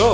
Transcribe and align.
Bro 0.00 0.12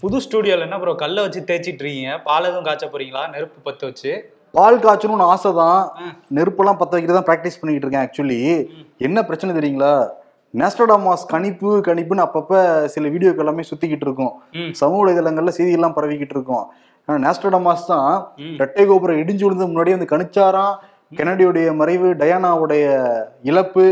புது 0.00 0.16
ஸ்டூடியோல 0.22 0.64
என்ன 0.66 0.78
bro 0.80 0.92
கல்லை 1.02 1.20
வச்சு 1.24 1.40
தேய்ச்சிட்டு 1.48 1.82
இருக்கீங்க. 1.82 2.14
பால் 2.24 2.46
எதுவும் 2.48 2.64
காய்ச்ச 2.66 2.86
போறீங்களா? 2.94 3.22
நெருப்பு 3.34 3.58
பத்த 3.68 3.80
வச்சு. 3.88 4.10
பால் 4.56 4.76
காய்ச்சணும்னு 4.82 5.28
ஆசை 5.34 5.50
தான். 5.60 5.80
நெருப்பெல்லாம் 6.36 6.78
பத்த 6.80 6.92
வைக்கிறது 6.96 7.16
தான் 7.18 7.26
ப்ராக்டிஸ் 7.28 7.56
பண்ணிக்கிட்டு 7.60 7.86
இருக்கேன் 7.86 8.04
ஆக்சுவலி 8.06 8.38
என்ன 9.06 9.22
பிரச்சனை 9.28 9.52
தெரியுங்களா? 9.58 9.92
நேஸ்டோடாமாஸ் 10.60 11.24
கணிப்பு 11.30 11.70
கணிப்புன்னு 11.86 12.24
அப்பப்ப 12.26 12.60
சில 12.94 13.04
வீடியோக்கள் 13.14 13.44
எல்லாமே 13.44 13.64
சுத்திக்கிட்டு 13.70 14.06
இருக்கும். 14.08 14.34
சமூக 14.80 15.00
வலைதளங்கள்ல 15.02 15.54
செய்திகள்லாம் 15.58 15.96
பரவிக்கிட்டு 15.98 16.36
இருக்கும். 16.38 16.66
ஆனா 17.08 17.16
நேஸ்டோடாமாஸ் 17.26 17.88
தான். 17.92 18.12
ரெட்டை 18.62 18.84
கோபுரம் 18.90 19.22
இடிஞ்சு 19.22 19.46
விழுந்து 19.46 19.70
முன்னாடியே 19.70 19.96
வந்து 19.98 20.12
கணிச்சாராம். 20.12 20.74
கெனடியுடைய 21.20 21.70
மறைவு 21.80 22.10
டயானாவுடைய 22.24 22.84
இழப்பு. 23.52 23.86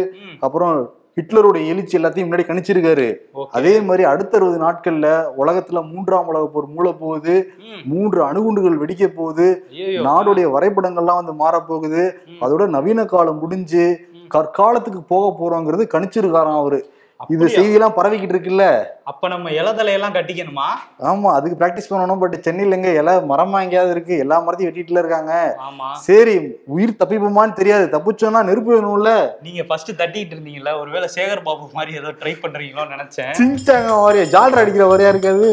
அப்புறம் 0.46 0.75
ஹிட்லருடைய 1.16 1.66
எழுச்சி 1.66 1.98
எல்லாத்தையும் 1.98 2.28
முன்னாடி 2.28 2.44
கணிச்சிருக்காரு. 2.46 3.08
அதே 3.50 3.80
மாதிரி 3.80 4.04
அடுத்த 4.04 4.39
அறுபது 4.39 4.58
நாட்கள்ல 4.64 5.08
உலகத்துல 5.39 5.93
மூன்றாம் 5.93 6.26
உலக 6.26 6.46
போர் 6.46 6.66
மூல 6.66 6.93
போகுது. 6.93 7.48
மூன்று 7.84 8.20
அணுகுண்டுகள் 8.25 8.80
வெடிக்க 8.82 9.06
போகுது. 9.06 9.64
நாடுடைய 10.08 10.46
வரைபடங்கள்லாம் 10.56 11.20
வந்து 11.20 11.36
மாறப்போகுது. 11.44 12.04
அதோட 12.40 12.66
நவீன 12.66 13.04
காலம் 13.04 13.39
முடிஞ்சு. 13.39 13.84
கற்காலத்துக்கு 14.34 15.00
போக 15.08 15.26
போறோங்கிறது 15.39 15.84
கணிச்சிருக்காராம் 15.94 16.58
அவரு 16.61 16.79
இது? 17.21 17.45
செய்தியெல்லாம் 17.54 17.95
பரவிக்கிட்டு 17.96 18.35
இருக்குல்ல? 18.35 18.64
அப்ப 19.11 19.29
நம்ம 19.32 19.50
இலதலையெல்லாம் 19.59 20.14
கட்டிக்கணுமா? 20.17 20.67
ஆமா 21.11 21.29
அதுக்கு 21.37 21.59
பிராக்டிஸ் 21.61 21.89
பண்ணணும் 21.90 22.21
பட் 22.23 22.35
சென்னையில 22.46 22.77
எங்க 22.79 22.90
எல்லா 23.00 23.13
மரமா 23.31 23.59
எங்கேயாவது 23.64 23.93
இருக்கு 23.95 24.14
எல்லா 24.25 24.37
மரத்தையும் 24.45 24.71
வெட்டிட்டுல 24.71 25.03
இருக்காங்க. 25.03 25.32
ஆமா. 25.67 25.89
சரி 26.07 26.35
உயிர் 26.77 26.96
தப்பிப்போமான்னு 27.00 27.59
தெரியாது 27.61 27.85
தப்பிச்சோம்னா 27.95 28.43
நெருப்பு 28.49 28.73
வேணும்ல? 28.75 29.13
நீங்க 29.46 29.63
ஃபர்ஸ்ட் 29.68 29.93
தட்டிட்டு 30.00 30.35
இருந்தீங்கல்ல 30.37 30.73
ஒருவேளை 30.81 31.09
சேகர் 31.17 31.45
பாபு 31.49 31.68
மாதிரி 31.79 31.95
ஏதோ 32.00 32.12
ட்ரை 32.23 32.34
பண்றீங்களோன்னு 32.42 32.95
நினைச்சேன். 32.97 33.33
சிஞ்சாங்க 33.41 33.92
மாதிரியா 34.03 34.27
ஜால்ரா 34.34 34.62
அடிக்கிற 34.65 34.87
மாதிரியா 34.91 35.12
இருக்காது 35.15 35.48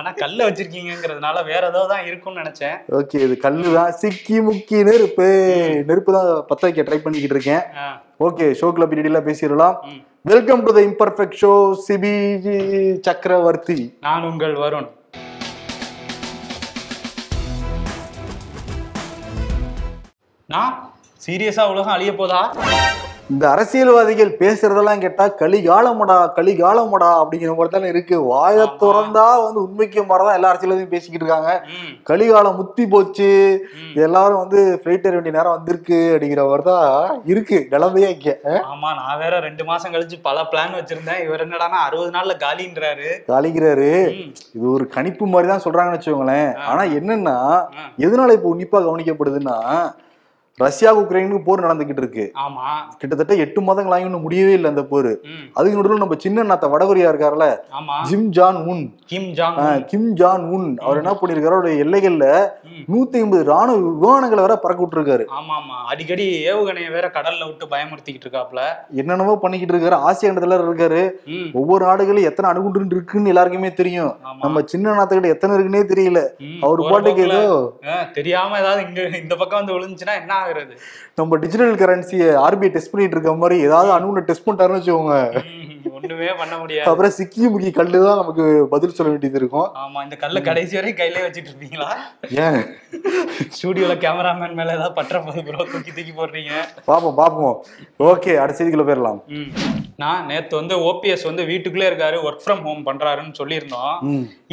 ஆனா 0.00 0.12
கல்ல 0.22 0.50
வச்சிருக்கீங்கங்கிறதுனால 0.50 1.44
வேற 1.50 1.64
ஏதோ 1.72 1.84
தான் 1.94 2.06
இருக்கும்னு 2.10 2.42
நினைச்சேன். 2.42 2.76
ஓகே 3.00 3.24
இது 3.28 3.36
கல்லு 3.46 3.72
தான் 3.78 3.96
சிக்கி 4.02 4.38
முக்கி 4.50 4.80
நெருப்பு. 4.90 5.30
நெருப்பு 5.90 6.12
தான் 6.18 6.30
பத்த 6.52 6.62
வைக்க 6.68 6.88
ட்ரை 6.90 7.00
பண்ணிக்கிட்டு 7.06 7.38
இருக்கேன். 7.38 7.64
ஓகே 8.28 8.46
ஷோக்ல 8.60 8.86
பீரியட்ல 8.92 9.22
பேசிடலாம். 9.30 9.76
ம். 9.90 10.00
Welcome 10.24 10.62
to 10.64 10.70
the 10.76 10.80
imperfect 10.88 11.36
show 11.42 11.50
Sibi 11.84 12.12
Chakravarthy 13.06 13.76
நான் 14.06 14.24
உங்கள் 14.30 14.54
வருண். 14.62 14.88
நான் 20.48 20.74
சீரியஸா 21.26 21.64
உலகம் 21.72 21.94
அழிய 21.96 22.12
போதா? 22.20 22.40
இந்த 23.30 23.44
அரசியல்வாதிகள் 23.50 24.30
பேசுறதெல்லாம் 24.40 25.02
கேட்டா 25.02 25.24
கலிகாலமடா 25.40 26.16
கலிகாலமடா 26.36 27.10
அப்படிங்கிற 27.20 27.52
மாதிரி 27.56 27.72
தானே 27.74 27.88
இருக்கு. 27.88 28.16
வாயை. 28.30 28.64
திறந்தா 28.80 29.26
வந்து 29.44 29.60
உண்மைக்கு 29.60 30.00
மாதிரிதான் 30.04 30.38
எல்லா 30.38 30.50
அரசியல்வாதியும் 30.52 30.94
பேசிக்கிட்டு 30.94 31.24
இருக்காங்க. 31.24 31.52
கலிகாலம் 32.10 32.56
முத்தி 32.56 32.86
போச்சு. 32.86 33.28
எல்லாரும் 34.06 34.42
வந்து 34.42 34.60
ஃபிளைட் 34.80 35.06
ஏற 35.06 35.14
வேண்டிய 35.14 35.36
நேரம் 35.38 35.56
வந்திருக்கு 35.56 36.00
அப்படிங்கிற 36.12 36.44
மாதிரி 36.48 36.66
தான் 36.70 36.90
இருக்கு. 37.24 37.60
நிலைமையே 37.70 38.10
இங்க. 38.16 38.34
ஆமா 38.64 38.90
நான் 39.00 39.18
வேற 39.18 39.40
ரெண்டு 39.40 39.64
மாசம் 39.64 39.94
கழிச்சு 39.94 40.18
பல 40.22 40.46
பிளான் 40.52 40.76
வச்சிருந்தேன். 40.80 41.22
இவர் 41.26 41.44
என்னடான்னா 41.46 41.80
அறுபது 41.86 42.10
நாள்ல 42.10 42.36
காலின்றாரு. 42.44 43.08
காலிக்கிறாரு 43.30 43.90
ம், 44.12 44.28
இது 44.56 44.66
ஒரு 44.74 44.86
கணிப்பு 44.96 45.26
மாதிரி 45.26 45.48
தான் 45.48 45.64
சொல்றாங்கன்னு 45.66 45.98
வச்சுக்கோங்களேன். 45.98 46.50
ஆனா 46.68 46.82
என்னன்னா 46.98 47.38
எதனால 47.98 48.32
இப்போ 48.32 48.54
உன்னிப்பா 48.54 48.80
கவனிக்கப்படுதுன்னா 48.80 49.58
ரஷ்யா 50.60 50.90
உக்ரைனுக்கு 50.96 51.44
போர் 51.44 51.64
நடந்துகிட்டு 51.64 52.02
இருக்கு. 52.04 52.24
ஆமா. 52.44 52.64
கிட்டத்தட்ட 52.98 53.34
எட்டு 53.34 53.60
மாதங்கள் 53.60 53.94
ஆகி 53.94 54.04
இன்னும் 54.04 54.20
முடியவே 54.20 54.52
இல்லை 54.52 54.70
அந்த 54.70 54.84
போர். 54.84 55.10
அதுக்கு 55.52 55.78
நடுவில் 55.78 55.98
நம்ம 55.98 56.18
சின்ன 56.18 56.42
நாத்த 56.42 56.70
வடகொரியா 56.72 57.08
இருக்கார்ல 57.10 57.46
ஆமா. 57.78 57.96
ஜிம் 58.02 58.28
ஜான் 58.28 58.58
உன். 58.64 58.82
கிம் 59.06 59.28
ஆ, 59.62 59.66
கிம் 59.90 60.10
ஜான் 60.14 60.44
உன். 60.48 60.68
அவர் 60.78 60.96
என்ன 60.96 61.12
பண்ணிருக்காரு 61.20 61.52
அவருடைய 61.52 61.84
எல்லைகள்ல. 61.84 62.26
நூத்தி 62.92 63.18
ஐம்பது 63.22 63.44
ராணுவ 63.44 63.78
விமானங்களை 63.94 64.42
வேற 64.42 64.56
பறக்க 64.56 64.80
விட்டுருக்காரு. 64.82 65.24
ஆமா 65.38 65.54
ஆமா 65.60 65.76
அடிக்கடி 65.92 66.26
ஏவுகணையை 66.50 66.90
வேற 66.92 67.06
கடல்ல 67.16 67.46
விட்டு 67.46 67.66
பயமுறுத்திக்கிட்டு 67.66 68.26
இருக்காப்ல. 68.26 68.60
என்னென்னவோ 69.00 69.36
பண்ணிக்கிட்டு 69.36 69.74
இருக்காரு. 69.74 69.98
ஆசிய 70.08 70.32
கண்டத்துல 70.32 70.58
இருக்காரு. 70.60 71.02
ஒவ்வொரு 71.52 71.84
நாடுகளும் 71.84 72.28
எத்தனை 72.30 72.50
அணுகுண்டு 72.50 72.96
இருக்குன்னு 72.96 73.28
எல்லாருக்குமே 73.28 73.72
தெரியும். 73.72 74.12
நம்ம 74.40 74.62
சின்ன 74.64 74.94
நாத்துக்கிட்ட 74.98 75.34
எத்தனை 75.34 75.54
இருக்குன்னே 75.56 75.82
தெரியல. 75.92 76.20
அவர் 76.60 76.84
பாட்டுக்கு 76.90 77.26
ஏதோ 77.28 77.42
தெரியாம 78.14 78.58
ஏதாவது 78.58 78.82
இங்க 78.88 79.02
இந்த 79.22 79.34
பக்கம் 79.36 79.58
வந்து 79.60 79.74
விழுந்துச்சுன்னா 79.76 80.14
என்ன 80.20 80.34
ஆகுறது 80.50 80.76
நம்ம 81.20 81.38
டிஜிட்டல் 81.44 81.74
கரன்சியை 81.82 82.28
ஆர்பிஐ 82.46 82.72
டெஸ்ட் 82.76 82.92
பண்ணிட்டு 82.92 83.16
இருக்க 83.16 83.34
மாதிரி 83.42 83.58
ஏதாவது 83.68 83.92
அணுகுண்டு 83.96 84.28
டெஸ்ட் 84.30 84.46
பண்ணிட்டாருன்னு 84.46 84.80
வச்சுக்கோங்க. 84.80 85.16
ஒண்ணுமே 85.96 86.28
பண்ண 86.40 86.54
முடியாது. 86.60 86.88
அப்புறம் 86.90 87.14
சிக்கி 87.16 87.40
முக்கி 87.52 87.70
கல்லு 87.78 87.98
தான் 88.04 88.20
நமக்கு 88.20 88.44
பதில் 88.74 88.94
சொல்ல 88.98 89.10
வேண்டியது 89.12 89.38
இருக்கும். 89.40 89.68
ஆமா 89.82 89.98
இந்த 90.06 90.16
கல்ல 90.22 90.40
கடைசி 90.48 90.74
வரை 90.78 90.92
கையிலே 91.00 91.24
வச்சிட்டு 91.24 91.50
இருப்பீங்களா? 91.50 91.88
ஏன்? 92.44 92.60
ஸ்டூடியோல 93.56 93.94
கேமராமேன் 94.04 94.56
மேல 94.60 94.76
ஏதாவது 94.78 94.96
பற்ற 94.98 95.20
போது 95.26 95.42
ப்ரோ 95.48 95.66
தூக்கி 95.72 95.92
தூக்கி 95.96 96.14
போடுறீங்க. 96.20 96.52
பாப்போம் 96.90 97.18
பாப்போம். 97.22 97.56
ஓகே 98.10 98.34
அடுத்த 98.42 98.58
செய்திக்குள்ள 98.58 98.86
போயிடலாம். 98.90 99.20
நான் 100.02 100.28
நேத்து 100.30 100.54
வந்து 100.60 100.76
ஓபிஎஸ் 100.90 101.28
வந்து 101.30 101.44
வீட்டுக்குள்ளே 101.52 101.88
இருக்காரு 101.90 102.18
ஒர்க் 102.28 102.44
ஃப்ரம் 102.44 102.62
ஹோம் 102.66 102.86
பண்றாருன்னு 102.90 103.34
சொல்லியிருந்தோம். 103.40 103.96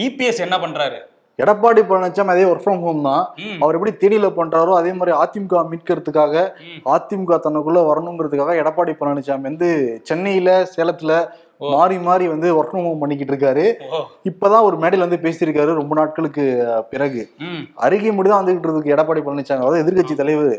இபிஎஸ் 0.05 0.43
என்ன 0.47 0.57
பண்றாரு? 0.65 0.99
எடப்பாடி 1.41 1.81
பழனிசாமி 1.89 2.31
அதே 2.33 2.45
ஒர்க் 2.51 2.63
ஃப்ரம் 2.63 2.79
ஹோம் 2.83 3.01
தான். 3.07 3.23
அவர் 3.63 3.75
எப்படி 3.77 3.91
தேனியில 4.03 4.27
பண்றாரோ 4.37 4.71
அதே 4.77 4.91
மாதிரி 4.99 5.11
அதிமுக 5.23 5.59
மீட்கிறதுக்காக. 5.71 6.33
அதிமுக 6.93 7.37
தனக்குள்ள 7.43 7.81
வரணுங்கிறதுக்காக 7.89 8.55
எடப்பாடி 8.61 8.93
பழனிசாமி 9.01 9.45
வந்து 9.49 9.69
சென்னையில 10.09 10.55
சேலத்துல. 10.75 11.11
மாறி 11.73 11.95
மாறி 12.07 12.25
வந்து 12.31 12.47
ஒர்க் 12.57 12.71
ஃப்ரம் 12.71 12.87
ஹோம் 12.87 13.03
பண்ணிக்கிட்டு 13.03 13.33
இருக்காரு. 13.33 13.65
இப்பதான் 14.29 14.65
ஒரு 14.69 14.75
மேடையில் 14.81 15.05
வந்து 15.05 15.21
பேசியிருக்காரு 15.25 15.77
ரொம்ப 15.81 15.93
நாட்களுக்கு 15.99 16.43
பிறகு. 16.91 17.21
அருகே 17.85 18.11
முடி 18.17 18.27
தான் 18.29 18.41
வந்துகிட்டு 18.41 18.69
இருக்கு 18.71 18.95
எடப்பாடி 18.95 19.23
பழனிசாமி 19.27 19.63
அதாவது 19.63 19.83
எதிர்க்கட்சி 19.85 20.17
தலைவர் 20.23 20.51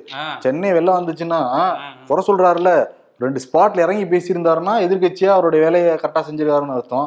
சென்னை 0.47 0.73
வெள்ளம் 0.79 0.99
வந்துச்சுன்னா 1.01 1.43
குறை 2.11 2.25
சொல்றாருல 2.31 2.71
ரெண்டு 3.25 3.39
ஸ்பாட்ல 3.45 3.85
இறங்கி 3.85 4.05
பேசியிருந்தாருன்னா 4.11 4.75
எதிர்க்கட்சியா 4.87 5.31
அவருடைய 5.37 5.61
வேலையை 5.67 5.93
கரெக்டா 6.03 6.21
செஞ்சிருக்காருன்னு 6.27 6.77
அர்த்தம். 6.79 7.07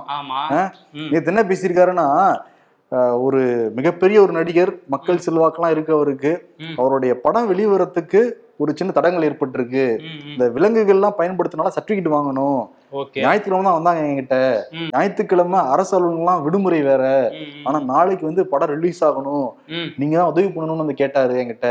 நேத்து 1.11 1.31
என்ன 1.33 1.43
பேசியிருக்காருன்னா 1.51 2.07
ஒரு 3.25 3.41
மிகப்பெரிய 3.75 4.22
ஒரு 4.22 4.31
நடிகர் 4.31 4.79
மக்கள் 4.88 5.24
செல்வாக்கெல்லாம் 5.25 5.69
இருக்கு 5.69 5.94
அவருக்கு 5.94 6.31
ம். 6.59 6.75
அவருடைய 6.78 7.19
படம் 7.19 7.50
வெளிவரத்துக்கு 7.52 8.22
ஒரு 8.57 8.72
சின்ன 8.75 8.91
தடங்கள் 8.91 9.25
ஏற்பட்டிருக்கு. 9.28 9.85
இந்த 10.31 10.46
விலங்குகள்லாம் 10.50 11.18
பயன்படுத்தினால 11.18 11.72
சர்டிபிகேட் 11.75 12.16
வாங்கணும். 12.16 12.59
ஞாயிற்றுக்கிழமை 13.16 13.63
தான் 13.63 13.74
வந்தாங்க 13.74 14.02
என்கிட்ட. 14.02 14.38
ஞாயிற்றுக்கிழமை 14.94 15.59
அரசு 15.74 16.00
அலுவலகம்லாம் 16.00 16.44
விடுமுறை 16.44 16.81
வேற. 16.81 17.03
ஆனா 17.63 17.79
நாளைக்கு 17.79 18.25
வந்து 18.25 18.47
படம் 18.47 18.69
ரிலீஸ் 18.69 19.03
ஆகணும். 19.03 19.47
நீங்க 19.96 20.18
தான் 20.18 20.28
உதவி 20.28 20.47
பண்ணணும்னு 20.47 20.78
வந்து 20.78 20.94
கேட்டாரு 20.94 21.34
என்கிட்ட. 21.44 21.69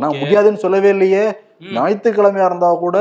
நான் 0.00 0.18
முடியாதுன்னு 0.18 0.58
சொல்லவே 0.58 0.88
இல்லையே. 0.88 1.24
ஞாயிற்றுக்கிழமையா 1.72 2.44
இருந்தா 2.44 2.72
கூட 2.78 2.98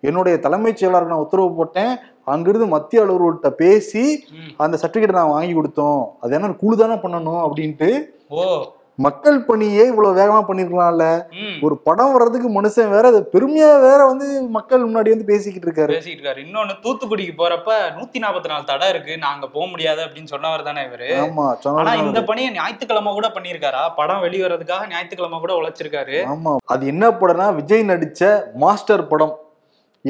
என்னுடைய 0.00 0.38
தலைமைச் 0.38 0.84
செயலாளருக்கு 0.84 1.12
நான் 1.12 1.24
உத்தரவு 1.24 1.54
போட்டேன். 1.54 1.96
அங்கிருந்து 2.24 2.66
மத்திய 2.66 3.02
அலுவலர்கிட்ட 3.02 3.48
பேசி. 3.48 4.24
அந்த 4.56 4.78
சர்டிபிகேட் 4.82 5.12
நான் 5.12 5.28
வாங்கி 5.28 5.54
கொடுத்தோம். 5.54 6.06
அது 6.20 6.34
என்ன 6.34 6.52
குழு 6.52 6.76
தானே 6.76 6.94
பண்ணணும் 6.94 7.50
அப்படின்ட்டு. 7.50 8.00
ஓ. 8.28 8.62
மக்கள் 8.94 9.44
பணியே 9.44 9.86
இவ்வளவு 9.86 10.16
வேகமா 10.16 10.44
பண்ணிருக்கலாம்ல. 10.44 11.22
ஒரு 11.60 11.76
படம் 11.76 12.12
வர்றதுக்கு 12.12 12.62
மனுஷன் 12.62 12.90
வேற 12.90 13.08
அது 13.08 13.28
பெருமையா 13.32 13.80
வேற 13.80 14.06
வந்து 14.06 14.42
மக்கள் 14.42 14.82
முன்னாடி 14.82 15.08
வந்து 15.08 15.24
பேசிக்கிட்டு 15.24 15.70
இருக்காரு. 15.70 15.88
பேசிட்டு 15.88 16.22
இருக்காரு. 16.22 16.38
இன்னொன்னு 16.38 16.74
தூத்துக்குடிக்கு 16.82 17.32
போறப்ப 17.38 17.72
நூத்தி 17.96 18.18
நாற்பத்தி 18.18 18.46
நாலு 18.46 18.64
தடை 18.64 18.88
இருக்கு. 18.88 19.18
நாங்க 19.18 19.46
போக 19.46 19.66
முடியாது 19.66 20.04
அப்படின்னு 20.04 20.24
சொன்னவர் 20.24 20.62
தானே 20.62 20.80
இவரு. 20.80 21.30
ஆமா 21.30 21.56
ஆனா 21.62 21.94
இந்த 21.94 22.24
பணியை 22.24 22.52
ஞாயிற்றுக்கிழமை 22.52 23.12
கூட 23.12 23.28
பண்ணியிருக்காரா? 23.28 23.94
படம் 23.96 24.22
வெளிவரதுக்காக 24.22 24.88
ஞாயிற்றுக்கிழமை 24.88 25.38
கூட 25.38 25.54
உழைச்சிருக்காரு. 25.62 26.36
ஆமா. 26.36 26.56
அது 26.64 26.86
என்ன 26.86 27.10
படம்னா 27.10 27.54
விஜய் 27.54 27.82
நடிச்ச 27.82 28.42
மாஸ்டர் 28.54 29.06
படம். 29.06 29.38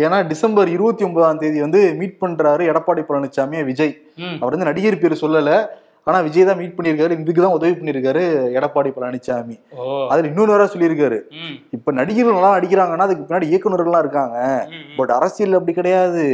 ஏன்னா 0.05 0.17
டிசம்பர் 0.31 0.69
இருபத்தி 0.77 1.03
ஒன்பதாம் 1.09 1.43
தேதி 1.43 1.59
வந்து 1.67 1.81
மீட் 1.99 2.17
பண்றாரு 2.23 2.63
எடப்பாடி 2.71 3.03
பழனிசாமியை 3.09 3.63
விஜய். 3.71 3.95
அவர் 4.41 4.55
வந்து 4.55 4.71
நடிகர் 4.71 5.03
பேர் 5.03 5.23
சொல்லல. 5.25 5.53
ஆனா 6.09 6.19
விஜய் 6.27 6.47
தான் 6.49 6.59
மீட் 6.61 6.75
பண்ணியிருக்காரு 6.77 7.15
இதுக்கு 7.23 7.43
தான் 7.45 7.57
உதவி 7.57 7.75
பண்ணியிருக்காரு 7.79 8.23
எடப்பாடி 8.59 8.91
பழனிசாமி. 8.97 9.57
அதுல 10.11 10.29
இன்னொன்னு 10.31 10.55
வேற 10.55 10.67
சொல்லியிருக்காரு 10.75 11.19
இப்ப 11.77 11.93
நடிகர்கள் 11.99 12.37
நல்லா 12.37 12.53
நடிக்கிறாங்கன்னா 12.57 13.07
அதுக்கு 13.07 13.27
பின்னாடி 13.27 13.49
இயக்குனர்கள்லாம் 13.51 14.05
இருக்காங்க. 14.05 14.37
பட் 14.99 15.13
அரசியல் 15.19 15.59
அப்படி 15.59 15.75
கிடையாது. 15.79 16.25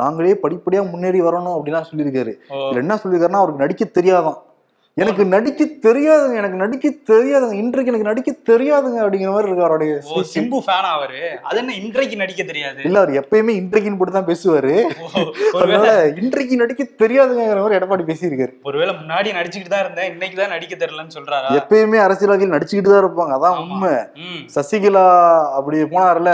நாங்களே 0.00 0.34
படிப்படியா 0.44 0.82
முன்னேறி 0.92 1.20
வரணும் 1.28 1.56
அப்படிலாம் 1.56 1.88
சொல்லியிருக்காரு. 1.90 2.34
என்ன 2.82 2.98
சொல்லியிருக்காருன்னா 3.02 3.42
அவருக்கு 3.42 3.64
நடிக்க 3.64 3.84
தெரியாதான். 3.98 4.38
எனக்கு 5.00 5.22
நடிக்க 5.32 5.62
தெரியாதுங்க 5.84 6.36
எனக்கு 6.40 6.58
நடிக்க 6.62 6.86
தெரியாதுங்க 7.10 7.54
இன்றைக்கு 7.60 7.90
எனக்கு 7.92 8.08
நடிக்க 8.08 8.30
தெரியாதுங்க 8.50 8.98
அப்படிங்கிற 9.02 9.30
மாதிரி 9.34 9.48
இருக்கு 9.48 9.64
அவருடைய. 9.66 9.92
சிம்பு 10.32 10.58
ஃபேனா 10.66 10.90
அவரு? 10.96 11.20
அது 11.48 11.58
என்ன 11.62 11.74
இன்றைக்கு 11.80 12.16
நடிக்க 12.22 12.42
தெரியாது? 12.50 12.80
இல்ல 12.88 12.98
அவர் 13.02 13.12
எப்பயுமே 13.20 13.52
இன்றைக்குன்னு 13.60 13.98
போட்டு 14.00 14.14
தான் 14.16 14.28
பேசுவாரு. 14.30 14.72
அதனால 15.60 15.86
இன்றைக்கு 16.22 16.56
நடிக்க 16.62 16.82
தெரியாதுங்கிற 17.02 17.62
மாதிரி 17.64 17.78
எடப்பாடி 17.78 18.04
பேசியிருக்காரு. 18.10 18.52
ஒருவேளை 18.70 18.94
முன்னாடி 19.00 19.32
நடிச்சுக்கிட்டு 19.38 19.74
தான் 19.74 19.84
இருந்தேன் 19.84 20.10
இன்னைக்கு 20.12 20.38
தான் 20.42 20.52
நடிக்க 20.54 20.74
தெரியலன்னு 20.82 21.16
சொல்றாரா? 21.18 21.50
எப்பயுமே 21.60 22.00
அரசியல்வாதிகள் 22.06 22.54
நடிச்சுக்கிட்டு 22.56 22.92
தான் 22.92 23.02
இருப்பாங்க 23.04 23.38
அதான். 23.38 23.56
உண்மை. 23.64 23.94
சசிகலா 24.56 25.06
அப்படி 25.58 25.80
போனார்ல 25.94 26.30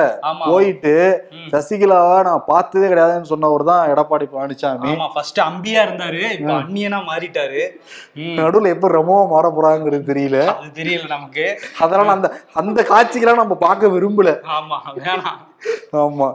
போயிட்டு. 0.51 0.97
சசிகலாவை 1.55 2.19
நான் 2.29 2.47
பார்த்ததே 2.51 2.87
கிடையாதுன்னு 2.93 3.33
சொன்னவர் 3.35 3.69
தான் 3.71 3.85
எடப்பாடி 3.93 4.29
பழனிசாமி 4.35 4.93
ஃபர்ஸ்ட் 5.15 5.41
அம்பியா 5.49 5.81
இருந்தாரு 5.89 6.25
இப்ப 6.37 6.53
அந்நியனா 6.61 7.01
மாறிட்டாரு. 7.13 7.63
நடுவுல 8.56 8.75
எப்ப 8.75 8.88
ரொம்பவா 8.91 9.23
மாற 9.29 9.47
போறாங்கிறது 9.56 10.05
தெரியல. 10.11 10.38
தெரியல 10.79 11.06
நமக்கு. 11.08 11.44
அதனால 11.81 12.14
அந்த 12.17 12.29
அந்த 12.55 12.81
காட்சிகளாம் 12.91 13.43
நம்ம 13.43 13.56
பார்க்க 13.67 13.94
விரும்பல. 13.94 14.32
ஆமா 14.56 14.76
ஆமா. 16.05 16.29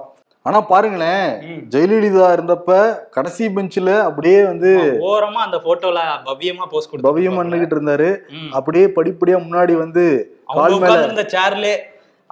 ஆனா 0.46 0.60
பாருங்களேன். 0.70 1.26
ஜெயலலிதா 1.74 2.28
இருந்தப்ப 2.36 2.70
கடைசி 3.16 3.44
பெஞ்சில 3.56 3.90
அப்படியே 4.06 4.40
வந்து 4.44 4.72
ஓரமா 5.10 5.42
அந்த 5.48 5.58
போட்டோல 5.66 6.00
பவ்யமா 6.30 6.66
போஸ்ட் 6.72 6.90
கொடுத்து 6.90 7.08
பவியம் 7.10 7.38
பண்ணிக்கிட்டு 7.40 7.76
இருந்தாரு. 7.78 8.10
அப்படியே 8.52 8.86
படிப்படியா 8.96 9.40
முன்னாடி 9.46 9.76
வந்து 9.84 10.06
கால் 10.54 10.78
மேல 10.84 11.04
இருந்த 11.04 11.26
சேர்ல 11.36 11.68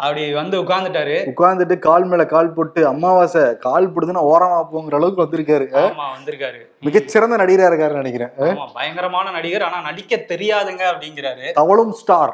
அப்படி 0.03 0.21
வந்து 0.39 0.55
உட்கார்ந்துட்டாரு. 0.63 1.15
உட்கார்ந்துட்டு 1.31 1.75
கால் 1.85 2.05
மேல 2.09 2.23
கால் 2.33 2.53
போட்டு 2.57 2.81
அமாவாசை 2.91 3.43
கால் 3.65 3.89
போடுதுன்னா 3.93 4.21
ஓரமா 4.31 4.59
போங்கிற 4.71 4.97
அளவுக்கு 4.99 5.23
வந்திருக்காரு. 5.23 5.65
ஆமா 5.81 6.05
வந்திருக்காரு. 6.15 6.59
மிகச்சிறந்த 6.87 7.37
நடிகரா 7.41 7.69
இருக்காருன்னு 7.69 8.01
நினைக்கிறேன். 8.03 8.31
பயங்கரமான 8.77 9.31
நடிகர். 9.37 9.65
ஆனா 9.67 9.79
நடிக்க 9.89 10.21
தெரியாதுங்க 10.31 10.83
அப்படிங்கிறாரு. 10.91 11.47
தவளும் 11.59 11.93
ஸ்டார். 12.01 12.33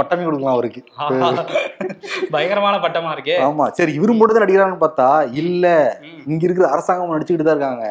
பட்டமே 0.00 0.26
கொடுக்கலாம் 0.26 0.56
அவருக்கு. 0.56 0.82
பயங்கரமான 2.34 2.76
பட்டமா 2.86 3.12
இருக்கே. 3.16 3.38
ஆமா 3.48 3.66
சரி 3.80 3.94
இவரு 4.00 4.18
மட்டும் 4.18 4.36
தான் 4.38 4.46
நடிக்கிறான்னு 4.46 4.84
பார்த்தா 4.86 5.08
இல்ல. 5.44 5.66
இங்க 6.32 6.42
இருக்கிற 6.48 6.68
அரசாங்கம் 6.76 7.14
நடிச்சுக்கிட்டு 7.16 7.48
தான் 7.48 7.58
இருக்காங்க 7.58 7.86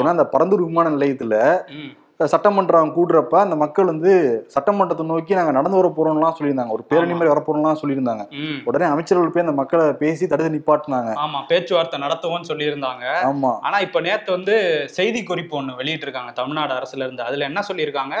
ஏன்னா 0.00 0.14
அந்த 0.16 0.28
பரந்தூர் 0.36 0.68
விமான 0.68 0.92
நிலையத்துல. 0.96 1.36
சட்டமன்றம் 2.26 2.94
கூடுறப்ப 2.96 3.36
அந்த 3.36 3.56
மக்கள் 3.56 3.84
வந்து 3.84 4.12
சட்டமன்றத்தை 4.54 5.06
நோக்கி 5.06 5.34
நாங்க 5.34 5.52
நடந்து 5.52 5.76
வர 5.76 5.88
போறோம்லாம் 5.88 6.32
சொல்லியிருந்தாங்க. 6.40 6.68
ஒரு 6.68 6.84
பேரணி. 6.84 7.12
மாதிரி 7.12 7.28
வர 7.28 7.42
போறோம்லாம் 7.46 7.80
சொல்லியிருந்தாங்க. 7.82 8.62
உடனே 8.64 8.84
அமைச்சர்கள் 8.84 9.30
போய் 9.30 9.42
அந்த 9.42 9.54
மக்களை 9.54 9.92
பேசி 9.92 10.26
தடுத்து 10.26 10.58
நிப்பாட்டினாங்க. 10.58 11.12
ஆமா 11.14 11.40
பேச்சுவார்த்தை 11.48 12.00
நடத்துவோம்னு 12.00 12.48
சொல்லியிருந்தாங்க. 12.48 13.04
ஆமா. 13.24 13.58
ஆனா 13.60 13.78
இப்ப 13.78 14.00
நேத்து 14.00 14.32
வந்து 14.32 14.88
செய்தி 14.88 15.22
குறிப்பு 15.22 15.62
ஒண்ணு 15.62 15.78
வெளியிட்டிருக்காங்க 15.78 16.32
தமிழ்நாடு 16.32 16.74
அரசுல 16.74 16.96
இருந்து. 16.96 17.22
அதுல 17.22 17.44
என்ன 17.44 17.62
சொல்லியிருக்காங்க. 17.72 18.14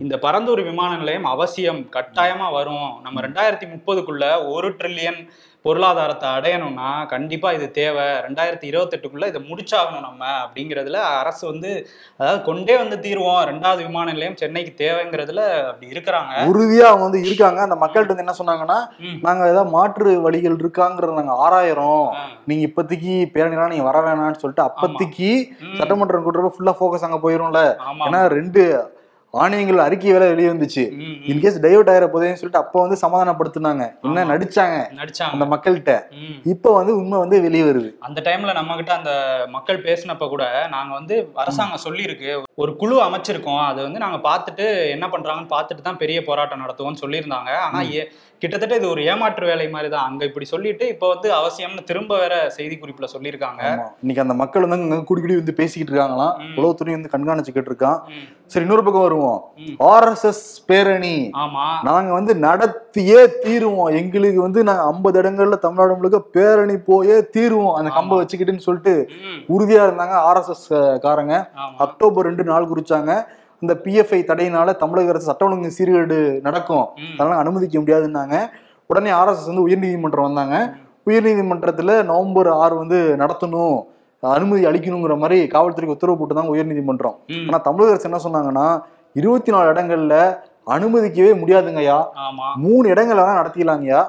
இந்த 0.00 0.18
பரந்தூர் 0.22 0.62
விமான 0.62 0.96
நிலையம் 0.96 1.24
அவசியம் 1.24 1.86
கட்டாயமா 1.92 2.52
வரும். 2.52 3.00
நம்ம 3.02 3.20
ரெண்டாயிரத்தி 3.20 3.66
முப்பதுக்குள்ள 3.74 4.50
ஒரு 4.50 4.68
ட்ரில்லியன் 4.68 5.28
பொருளாதாரத்தை 5.64 6.28
அடையணும்னா 6.30 6.88
கண்டிப்பா 7.06 7.48
இது 7.52 7.66
தேவை. 7.72 8.06
ரெண்டாயிரத்தி 8.24 8.66
இருபத்தெட்டுக்குள்ள 8.66 9.26
இதை 9.26 9.40
முடிச்சாகணும் 9.42 10.04
நம்ம 10.04 10.22
அப்படிங்கிறதுல 10.42 10.98
அரசு 11.20 11.42
வந்து 11.46 11.70
அதாவது 12.20 12.40
கொண்டே 12.42 12.74
வந்து 12.76 12.96
தீர்வோம். 12.98 13.40
ரெண்டாவது 13.44 13.80
விமான 13.82 14.12
நிலையம் 14.12 14.36
சென்னைக்கு 14.36 14.72
தேவைங்கிறதுல 14.78 15.42
அப்படி 15.62 15.92
இருக்கிறாங்க. 15.92 16.34
உறுதியா 16.50 16.86
அவங்க 16.86 17.06
வந்து 17.06 17.22
இருக்காங்க. 17.24 17.60
அந்த 17.60 17.76
மக்கள்கிட்ட 17.76 18.14
வந்து 18.14 18.26
என்ன 18.26 18.36
சொன்னாங்கன்னா 18.38 18.78
ம். 19.04 19.18
நாங்க 19.22 19.42
ஏதாவது 19.48 19.70
மாற்று 19.70 19.92
வழிகள் 20.20 20.58
இருக்காங்கிறத 20.58 21.14
நாங்க 21.14 21.36
ஆராயிரோம் 21.44 22.06
ஆ. 22.14 22.24
நீங்க 22.46 22.64
இப்போதைக்கு 22.68 23.14
பேரணிலாம் 23.34 23.72
நீங்க 23.72 23.84
வர 23.84 24.00
வேணாம்னு 24.02 24.42
சொல்லிட்டு 24.42 24.68
அப்போதைக்கு. 24.68 25.30
சட்டமன்றம் 25.78 26.24
கூட்டுறப்ப 26.24 26.56
ஃபுல்லா 26.56 26.74
ஃபோக்கஸ் 26.78 27.04
அங்க 27.04 27.20
போயிரும்ல. 27.24 27.62
ஆமா. 27.86 28.04
ஏன்னா 28.06 28.22
ரெண்டு 28.34 28.62
ஆணையங்கள் 29.40 29.76
அறிக்கை 29.76 30.12
வேற 30.12 30.26
வெளியே 30.28 30.48
வந்துச்சு. 30.48 30.82
இன்கேஸ் 31.30 31.58
டைவர்ட் 31.62 31.90
ஆயிர 31.90 32.06
போதேன்னு 32.06 32.40
சொல்லிட்டு 32.40 32.58
அப்ப 32.58 32.80
வந்து 32.80 32.96
சமாதானப்படுத்துனாங்க. 32.96 33.84
என்ன. 34.02 34.24
நடிச்சாங்க. 34.24 34.76
நடிச்சாங்க. 34.94 35.32
அந்த 35.32 35.44
மக்கள்கிட்ட. 35.44 35.92
இப்ப 36.44 36.72
வந்து 36.72 36.96
உண்மை 36.96 37.18
வந்து 37.18 37.40
வெளியே 37.40 37.62
வருது. 37.62 37.90
அந்த 37.98 38.20
டைம்ல 38.20 38.52
நம்ம 38.54 38.74
கிட்ட 38.74 38.94
அந்த 38.94 39.12
மக்கள் 39.50 39.82
பேசினப்ப 39.82 40.28
கூட 40.28 40.66
நாங்க 40.70 40.94
வந்து 40.94 41.30
அரசாங்கம் 41.34 41.84
சொல்லியிருக்கு. 41.84 42.42
ஒரு 42.54 42.76
குழு 42.76 43.02
அமைச்சிருக்கோம். 43.02 43.66
அது 43.66 43.82
வந்து 43.82 43.98
நாங்க 43.98 44.18
பார்த்துட்டு 44.28 44.90
என்ன 44.90 45.06
பண்றாங்கன்னு 45.06 45.52
பார்த்துட்டு 45.56 45.82
தான் 45.82 45.96
பெரிய 45.96 46.24
போராட்டம் 46.24 46.62
நடத்துவோம்னு 46.66 47.02
சொல்லியிருந்தாங்க. 47.06 47.56
ஆனா 47.56 47.80
கிட்டத்தட்ட 48.44 48.76
இது 48.76 48.88
ஒரு 48.88 49.04
ஏமாற்று 49.04 49.46
வேலை 49.46 49.68
மாதிரி 49.68 49.90
தான் 49.90 50.06
அங்க 50.08 50.24
இப்படி 50.24 50.44
சொல்லிட்டு 50.44 50.88
இப்ப 50.88 51.08
வந்து 51.08 51.30
அவசியம்னு 51.30 51.84
திரும்ப 51.84 52.18
வேற 52.18 52.50
செய்தி 52.50 52.78
குறிப்புல 52.80 53.04
சொல்லியிருக்காங்க. 53.16 53.62
இன்னைக்கு 54.00 54.22
அந்த 54.22 54.34
மக்கள் 54.34 54.66
வந்து 54.66 55.04
கூடி 55.04 55.20
கூடி 55.20 55.34
வந்து 55.34 55.54
பேசிக்கிட்டு 55.54 56.00
இருக்காங்களாம். 56.00 56.34
உளவுத்துறை 56.56 56.90
வந்து 56.90 57.10
கண்காணிச்சுக்கிட்டு 57.12 57.70
இருக்கான். 57.70 58.00
சரி 58.46 58.64
இன்னொரு 58.64 58.84
பக்கம் 58.84 59.02
வருவோம். 59.02 59.44
ம். 59.56 59.82
ஆர்எஸ்எஸ் 59.82 60.42
பேரணி. 60.66 61.30
ஆமா. 61.32 61.64
நாங்க 61.82 62.12
வந்து 62.12 62.34
நடத்தியே 62.34 63.28
தீருவோம். 63.42 63.96
எங்களுக்கு 63.96 64.40
வந்து 64.40 64.64
நாங்க 64.64 64.82
ஐம்பது 64.82 65.22
இடங்கள்ல 65.22 65.58
தமிழ்நாடு 65.58 65.96
முழுக்க 65.96 66.20
பேரணி 66.20 66.76
போயே 66.76 67.24
தீருவோம். 67.36 67.72
அந்த 67.72 67.90
கம்பை. 67.90 68.18
வச்சுக்கிட்டுன்னு 68.18 68.56
சொல்லிட்டு 68.56 69.08
உறுதியா 69.48 69.82
இருந்தாங்க 69.86 70.14
ஆர்எஸ்எஸ் 70.30 70.74
காரங்க. 70.74 71.48
ஆமா. 71.56 71.76
அக்டோபர் 71.78 72.24
ரெண்டு 72.24 72.44
நாள் 72.44 72.68
குறிச்சாங்க. 72.68 73.26
இந்த 73.64 73.74
பிஎஃப்ஐ 73.84 74.20
தடையினால 74.24 74.76
தமிழக 74.76 75.08
அரசு 75.08 75.24
சட்ட 75.24 75.44
ஒழுங்கு 75.44 75.70
சீர்கேடு 75.78 76.16
நடக்கும். 76.42 76.86
அதெல்லாம் 77.12 77.38
அனுமதிக்க 77.38 77.80
முடியாதுன்னாங்க. 77.80 78.36
உடனே 78.90 79.10
ஆர்எஸ்எஸ் 79.10 79.50
வந்து 79.50 79.66
உயர்நீதிமன்றம் 79.68 80.28
வந்தாங்க. 80.28 80.56
உயர்நீதிமன்றத்துல 81.06 82.04
நவம்பர் 82.04 82.48
ஆறு 82.54 82.76
வந்து 82.76 83.16
நடத்தணும். 83.16 83.76
அனுமதி 84.22 84.66
அளிக்கணுங்கிற 84.66 85.18
மாதிரி 85.18 85.46
காவல்துறைக்கு 85.46 85.94
உத்தரவு 85.94 86.18
போட்டுதாங்க 86.18 86.52
உயர்நீதிமன்றம் 86.54 87.16
ம், 87.28 87.48
ஆனா 87.48 87.58
தமிழக 87.58 87.90
அரசு 87.90 88.10
என்ன 88.10 88.20
சொன்னாங்கன்னா 88.24 88.66
இருபத்தி 89.16 89.52
நாலு 89.52 89.72
இடங்கள்ல 89.72 90.14
அனுமதிக்கவே 90.66 91.32
முடியாதுங்கய்யா. 91.40 91.98
மூணு 92.56 92.88
இடங்கள் 92.88 93.18
வேணா 93.18 93.34
நடத்திக்கலாங்கய்யா. 93.40 94.00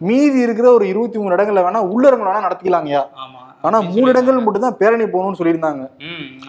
மீதி 0.00 0.38
இருக்கிற 0.38 0.70
ஒரு 0.70 0.88
இருபத்தி 0.88 1.18
மூணு 1.18 1.34
இடங்கள்ல 1.34 1.64
வேணா 1.64 1.80
உள்ளரங்கள் 1.88 2.28
வேணா 2.28 2.46
நடத்திக்கலாங்கய்யா. 2.46 3.02
ஆனா 3.66 3.78
மூணு 3.90 4.06
இடங்கள். 4.12 4.40
மட்டும் 4.46 4.64
தான் 4.64 4.76
பேரணி 4.80 5.04
போகணும்னு 5.12 5.38
சொல்லியிருந்தாங்க. 5.38 5.84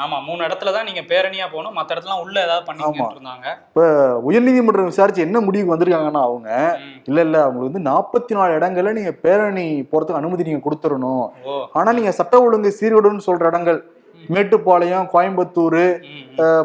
ஆமா 0.04 0.18
மூணு 0.28 0.42
இடத்துல 0.48 0.74
தான் 0.76 0.88
நீங்க 0.90 1.02
பேரணியா 1.12 1.46
போகணும். 1.54 1.76
மத்த 1.78 1.94
இடத்துல 1.96 2.18
உள்ள 2.24 2.38
ஏதாவது 2.48 2.66
பண்ணிக்கிட்டு 2.70 3.18
இருந்தாங்க 3.18 3.48
உயர்நீதிமன்றம் 4.30 4.90
விசாரிச்சு 4.92 5.26
என்ன 5.28 5.40
முடிவுக்கு 5.46 5.74
வந்திருக்காங்கன்னா 5.76 6.24
அவங்க 6.30 6.50
இல்ல 7.12 7.20
இல்ல 7.28 7.38
அவங்களுக்கு 7.46 7.70
வந்து 7.72 7.88
நாற்பத்தி 7.92 8.34
நாலு 8.40 8.58
இடங்கள்ல 8.60 8.98
நீங்க 8.98 9.14
பேரணி 9.28 9.68
போறதுக்கு 9.92 10.22
அனுமதி 10.22 10.50
நீங்க 10.50 10.64
கொடுத்துடணும். 10.66 11.26
ஆனா 11.80 11.90
நீங்க 12.00 12.14
சட்ட 12.20 12.36
ஒழுங்கு 12.48 12.78
சீர்கேடுன்னு 12.80 13.28
சொல்ற 13.30 13.52
இடங்கள் 13.54 13.80
மேட்டுப்பாளையம் 14.34 15.08
கோயம்புத்தூர் 15.14 15.84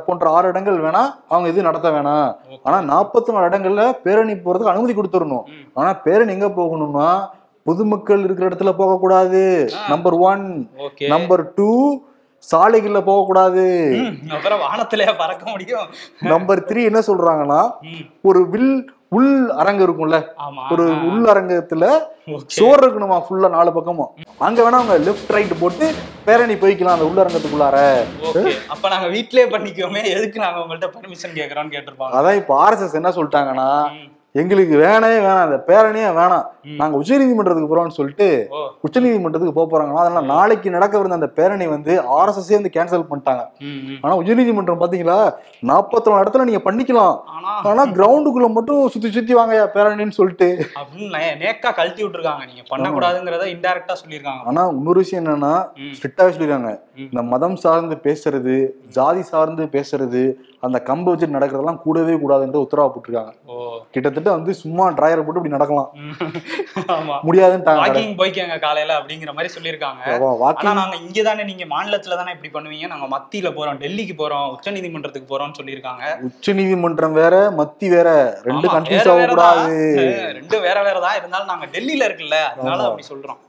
போன்ற 0.06 0.24
ஆறு 0.36 0.46
இடங்கள் 0.52 0.78
வேணா 0.86 1.02
அவங்க 1.32 1.46
இது 1.52 1.68
நடத்த 1.68 1.88
வேணாம். 1.94 2.28
ஆனா 2.66 2.78
நாற்பத்தி 2.90 3.30
நாலு 3.34 3.48
இடங்கள்ல 3.50 3.84
பேரணி 4.06 4.34
போறதுக்கு 4.44 4.72
அனுமதி 4.72 4.94
கொடுத்துடணும். 4.98 5.46
ஆனா 5.78 5.90
பேரணி 6.06 6.34
எங்க 6.36 6.50
போகணும்னா 6.58 7.08
பொதுமக்கள் 7.68 8.24
இருக்கிற 8.24 8.46
இடத்துல 8.48 8.72
போகக்கூடாது. 8.80 9.42
நம்பர் 9.92 10.16
ஒன் 10.30 10.44
நம்பர் 11.12 11.44
டூ 11.58 11.70
சாலைகள்ல 12.50 13.00
போகக்கூடாது. 13.06 13.62
அப்புறம் 14.36 14.60
வானத்திலே 14.64 15.06
பறக்க 15.20 15.44
முடியும். 15.52 15.86
நம்பர் 16.32 16.60
த்ரீ 16.68 16.80
என்ன 16.90 17.00
சொல்றாங்கன்னா 17.06 17.60
ஒரு 18.28 18.40
வில் 18.54 18.74
உள் 19.16 19.32
அரங்கு 19.60 19.82
இருக்கும்ல. 19.86 20.18
ஒரு 20.74 20.84
உள் 21.08 21.24
அரங்கத்துல. 21.32 21.86
சோறு 22.56 22.80
இருக்கணுமா 22.84 23.18
ஃபுல்லா 23.26 23.48
நாலு 23.56 23.70
பக்கமும். 23.76 24.10
அங்க 24.46 24.58
வேணா 24.64 24.78
அவங்க 24.80 24.96
லெஃப்ட் 25.06 25.32
ரைட் 25.36 25.54
போட்டு 25.62 25.86
பேரணி 26.26 26.56
போய்க்கலாம் 26.62 26.96
அந்த 26.96 27.06
உள்ளரங்கத்துக்குள்ளார 27.10 27.78
அப்ப 28.74 28.84
நாங்க 28.94 29.08
வீட்லயே 29.16 29.46
பண்ணிக்கோமே. 29.54 30.02
எதுக்கு 30.16 30.44
நாங்க 30.44 30.60
உங்கள்ட்ட 30.64 30.90
பர்மிஷன் 30.96 31.38
கேக்குறோம்னு 31.40 31.74
கேட்டிருப்பாங்க. 31.76 32.16
அதான் 32.20 32.40
இப்ப 32.42 32.54
ஆர்எஸ்எஸ் 32.64 32.98
என்ன 33.00 33.12
சொல்லிட்டாங்கன்னா 33.18 33.70
எங்களுக்கு 34.40 34.76
வேணவே 34.78 35.16
வேணாம் 35.24 35.44
அந்த 35.46 35.58
பேரணியே 35.66 36.06
வேணாம். 36.16 36.46
நாங்க 36.78 36.94
உச்சநீதிமன்றத்துக்கு 37.00 37.68
போறோம்னு 37.72 37.96
சொல்லிட்டு 37.98 38.26
ஓ. 38.50 38.60
உச்சநீதிமன்றத்துக்கு 38.86 39.56
போக 39.58 39.66
போறாங்கன்னா 39.72 40.00
அதனால 40.04 40.20
நாளைக்கு 40.30 40.68
நடக்கவிருந்த 40.76 41.18
அந்த 41.18 41.28
பேரணி 41.36 41.66
வந்து 41.74 41.92
ஆர்எஸ்எஸ் 42.16 42.56
வந்து 42.56 42.72
கேன்சல் 42.76 43.04
பண்ணிட்டாங்க. 43.10 43.42
ஆனா 44.04 44.12
உச்சநீதிமன்றம் 44.20 44.80
பாத்தீங்களா? 44.80 45.18
நாற்பத்தி 45.70 46.10
நாலு 46.12 46.24
இடத்துல 46.24 46.46
நீங்க 46.48 46.62
பண்ணிக்கலாம். 46.70 47.16
ஆனா 47.70 47.84
கிரவுண்டுக்குள்ள 47.98 48.48
மட்டும் 48.56 48.82
சுத்தி 48.94 49.10
சுத்தி 49.18 49.36
வாங்கயா 49.40 49.66
பேரணின்னு 49.76 50.18
சொல்லிட்டு. 50.18 50.48
நேக்கா 51.44 51.72
கழட்டி 51.78 52.04
விட்டுருக்காங்க. 52.04 52.44
நீங்க 52.50 52.64
பண்ணக்கூடாதுங்கிறத 52.72 53.46
இன்டைரக்டா 53.54 53.96
சொல்லியிருக்காங்க. 54.02 54.44
ஆனா 54.44 54.64
இன்னொரு 54.78 55.02
விஷயம் 55.04 55.24
என்னன்னா 55.24 55.54
ஸ்ட்ரிக்டாவே 55.98 56.34
சொல்லிருக்காங்க. 56.34 56.72
இந்த 57.06 57.22
மதம் 57.32 57.56
சார்ந்து 57.66 57.98
பேசுறது 58.08 58.56
ஜாதி 58.98 59.22
சார்ந்து 59.32 59.64
பேசுறது 59.76 60.24
அந்த 60.64 60.78
கம்பு 60.88 61.10
வச்சுட்டு 61.10 61.36
நடக்கிறதெல்லாம் 61.36 61.80
கூடவே 61.82 62.14
கூடாதுன்ற 62.14 62.58
உத்தரவா 62.64 62.88
போட்டிருக்காங்க. 62.92 63.32
கிட்டத்தட்ட 63.94 64.30
வந்து 64.30 64.52
சும்மா 64.60 64.84
டிராயரை 64.90 65.22
போட்டு 65.22 65.40
இப்படி 65.40 65.54
நடக்கலாம். 65.54 65.90
முடியாதுன்ட்டாங்க 67.26 67.82
வாக்கிங் 67.82 68.16
போய்க்கங்க 68.20 68.56
காலையில 68.58 68.98
அப்படிங்கிற 68.98 69.32
மாதிரி 69.32 69.52
சொல்லியிருக்காங்க. 69.54 70.02
ஆனா 70.52 70.72
நாங்க 70.72 70.96
இங்க 70.96 71.22
தானே 71.22 71.44
நீங்க 71.44 71.64
மாநிலத்துல 71.66 72.16
தானே 72.16 72.34
இப்படி 72.36 72.52
பண்ணுவீங்க? 72.56 72.86
நாங்க 72.86 73.08
மத்தியில 73.14 73.50
போறோம் 73.56 73.80
டெல்லிக்கு 73.84 74.16
போறோம் 74.18 74.46
உச்ச 74.54 74.70
நீதிமன்றத்துக்கு 74.70 75.30
போறோம்னு 75.32 75.58
சொல்லியிருக்காங்க. 75.60 76.04
உச்ச 76.22 76.52
நீதிமன்றம் 76.52 77.12
வேற 77.12 77.34
மத்தி 77.60 77.88
வேற 77.88 78.08
ரெண்டு 78.42 78.68
கன்ஃபியூஸ். 78.68 79.10
ஆகக்கூடாது. 79.14 79.76
அஹ், 80.04 80.30
ரெண்டும் 80.38 80.66
வேற 80.68 80.82
வேற 80.82 80.98
தான் 81.00 81.16
இருந்தாலும் 81.16 81.46
நாங்க 81.46 81.66
டெல்லியில 81.66 82.08
இருக்குல்ல 82.08 82.38
அதனால. 82.50 82.80
அப்படி 82.84 83.06
சொல்றோம். 83.12 83.40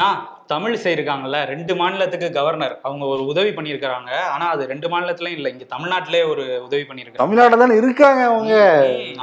ஆ 0.00 0.08
தமிழிசை 0.50 0.90
இருக்காங்கல்ல 0.94 1.38
ரெண்டு 1.44 1.72
மாநிலத்துக்கு 1.76 2.28
கவர்னர் 2.30 2.74
அவங்க 2.82 3.04
ஒரு 3.06 3.22
உதவி 3.22 3.50
பண்ணியிருக்கிறாங்க. 3.50 4.10
ஆனா 4.30 4.46
அது 4.48 4.62
ரெண்டு 4.66 4.88
மாநிலத்திலயும் 4.88 5.38
இல்ல. 5.38 5.48
இங்க 5.48 5.66
தமிழ்நாட்டிலே 5.70 6.20
ஒரு 6.24 6.44
உதவி 6.64 6.84
பண்ணியிருக்காங்க 6.84 7.22
தமிழ்நாட்டுல 7.22 7.60
தானே 7.62 7.76
இருக்காங்க 7.76 8.22
அவங்க? 8.30 8.54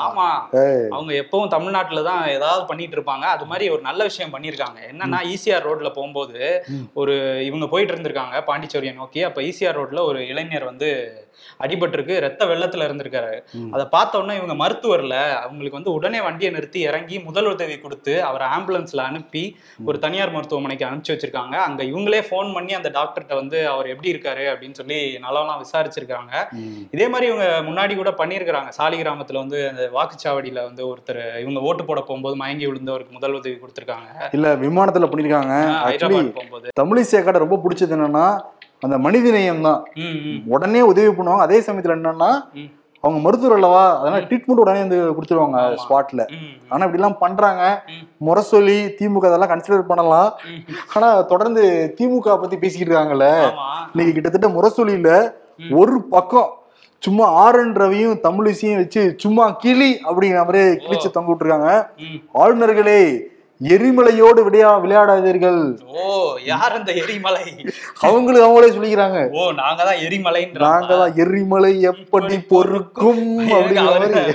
ஆமா. 0.06 0.28
அவங்க 0.92 1.12
எப்பவும் 1.22 1.54
தமிழ்நாட்டுல 1.56 2.04
தான் 2.04 2.24
ஏதாவது 2.30 2.64
பண்ணிட்டு 2.66 2.98
இருப்பாங்க. 2.98 3.26
அது 3.36 3.46
மாதிரி 3.46 3.68
ஒரு 3.70 3.82
நல்ல 3.82 4.04
விஷயம் 4.04 4.34
பண்ணியிருக்காங்க. 4.34 4.80
என்னன்னா 4.92 5.20
ஈசிஆர் 5.34 5.68
ரோட்ல 5.68 5.92
போகும்போது 5.92 6.40
ம். 6.72 6.86
ஒரு 6.96 7.16
இவங்க 7.50 7.68
போயிட்டு 7.68 7.94
இருந்திருக்காங்க 7.94 8.44
பாண்டிச்சேரியை 8.50 8.96
நோக்கி. 8.96 9.22
அப்ப 9.24 9.42
ஈசிஆர் 9.50 9.80
ரோட்ல 9.80 10.04
ஒரு 10.06 10.22
இளைஞர் 10.28 10.70
வந்து 10.72 10.90
அடிபட்டிருக்கு 11.60 12.16
ரத்த 12.24 12.44
வெள்ளத்துல 12.46 12.88
இருந்திருக்காரு. 12.88 13.36
அதை 13.76 13.86
பார்த்த 13.88 14.20
உடனே 14.20 14.38
இவங்க 14.38 14.56
மருத்துவர்ல 14.56 15.16
அவங்களுக்கு 15.42 15.80
வந்து 15.80 15.94
உடனே 15.94 16.20
வண்டியை 16.22 16.52
நிறுத்தி 16.52 16.80
இறங்கி 16.88 17.18
முதல் 17.26 17.52
உதவி 17.52 17.78
கொடுத்து 17.80 18.16
அவரை 18.24 18.48
ஆம்புலன்ஸ்ல 18.56 19.04
அனுப்பி 19.10 19.44
ஒரு 19.88 19.98
தனியார் 20.08 20.36
மருத்துவமனைக்கு 20.38 20.88
அனுப்பிச்சு 20.90 21.14
வச்சிருக்காங்க. 21.14 21.56
அங்க 21.68 21.82
இவங்களே 21.92 22.22
ஃபோன் 22.28 22.50
பண்ணி 22.58 22.74
அந்த 22.80 22.90
டாக்டர்கிட்ட 22.98 23.36
வந்து 23.42 23.58
அவர் 23.74 23.92
எப்படி 23.94 24.12
இருக்காரு 24.14 24.46
அப்படின்னு 24.52 24.80
சொல்லி 24.82 25.00
நலம்லாம் 25.26 25.62
விசாரிச்சிருக்காங்க. 25.64 26.34
இதே 26.96 27.08
மாதிரி 27.14 27.28
இவங்க 27.32 27.48
முன்னாடி 27.70 27.96
கூட 28.02 28.12
பண்ணியிருக்கிறாங்க. 28.20 28.70
சாலிகிராமத்துல 28.80 29.42
வந்து 29.44 29.60
அந்த 29.72 29.84
வாக்குச்சாவடியில 29.98 30.60
வந்து 30.70 30.84
ஒருத்தர் 30.92 31.22
இவங்க 31.44 31.60
ஓட்டு 31.70 31.86
போட 31.90 32.00
போகும்போது 32.02 32.36
மயங்கி 32.44 32.68
விழுந்தவருக்கு 32.70 33.18
முதல் 33.18 33.38
உதவி 33.40 33.56
கொடுத்திருக்காங்க. 33.62 34.10
இல்ல 34.38 34.56
விமானத்துல 34.66 35.10
பண்ணிருக்காங்க 35.12 35.54
போகும்போது. 36.38 36.68
தமிழிசை 36.82 37.22
காட்ட 37.24 37.46
ரொம்ப 37.46 37.60
பிடிச்சது 37.66 37.96
என்னன்னா 37.98 38.26
அந்த 38.86 38.96
மனித 39.06 39.28
நேயம் 39.38 39.66
தான் 39.68 39.80
உடனே 40.56 40.82
உதவி 40.92 41.12
பண்ணுவாங்க. 41.18 41.46
அதே 41.48 41.60
சமயத்துல 41.68 41.98
என்னன்னா. 41.98 42.32
அவங்க 43.04 43.20
மருத்துவர் 43.20 43.56
அல்லவா 43.56 44.00
அதனால 44.00 44.22
ட்ரீட்மெண்ட் 44.22 44.64
உடனே 44.64 44.80
வந்து 44.80 45.14
கொடுத்துருவாங்க. 45.16 45.58
ஸ்பாட்ல 45.84 46.22
ஆனா 46.70 46.82
இப்படி 46.86 46.94
எல்லாம் 46.94 47.18
பண்றாங்க 47.18 47.64
ம். 47.88 48.04
முரசொலி 48.26 48.78
திமுக 49.00 49.26
அதெல்லாம் 49.26 49.50
கன்சிடர் 49.50 49.82
பண்ணலாம். 49.82 50.30
ஆனா 50.94 51.22
தொடர்ந்து 51.22 51.64
திமுக 52.00 52.40
பத்தி 52.42 52.58
பேசிக்கிட்டு 52.58 52.94
இருக்காங்கல்ல 52.94 53.28
இன்னைக்கு 53.92 54.14
கிட்டத்தட்ட 54.14 54.48
முரசொலியில. 54.48 55.12
ஒரு 55.72 56.02
பக்கம் 56.10 56.50
சும்மா 57.04 57.26
ஆர் 57.42 57.56
என் 57.56 57.76
ரவியும் 57.76 58.22
தமிழிசையும் 58.24 58.76
வச்சு 58.76 59.14
சும்மா 59.18 59.50
கிளி 59.52 59.90
அப்படிங்கிற 60.04 60.40
மாதிரியே 60.40 60.70
கிழிச்சு 60.84 61.10
தொங்க 61.10 61.30
விட்டுருக்காங்க. 61.32 61.72
ஆளுநர்களே 62.34 63.00
எரிமலையோடு 63.74 64.40
விளையா 64.48 64.72
விளையாடாதீர்கள். 64.84 65.62
ஓ 66.00 66.04
யார் 66.50 66.76
அந்த 66.80 66.92
எரிமலை? 67.02 67.46
அவங்களுக்கு 68.08 68.46
அவங்களே 68.48 68.70
சொல்லிக்கிறாங்க. 68.76 69.20
ஓ 69.38 69.50
நாங்க 69.62 69.82
தான் 69.90 70.02
எரிமலைன்ற? 70.08 70.60
நாங்க 70.66 70.92
தான் 71.02 71.16
எரிமலை 71.24 71.72
எப்படி 71.92 72.38
பொறுக்கும் 72.52 73.24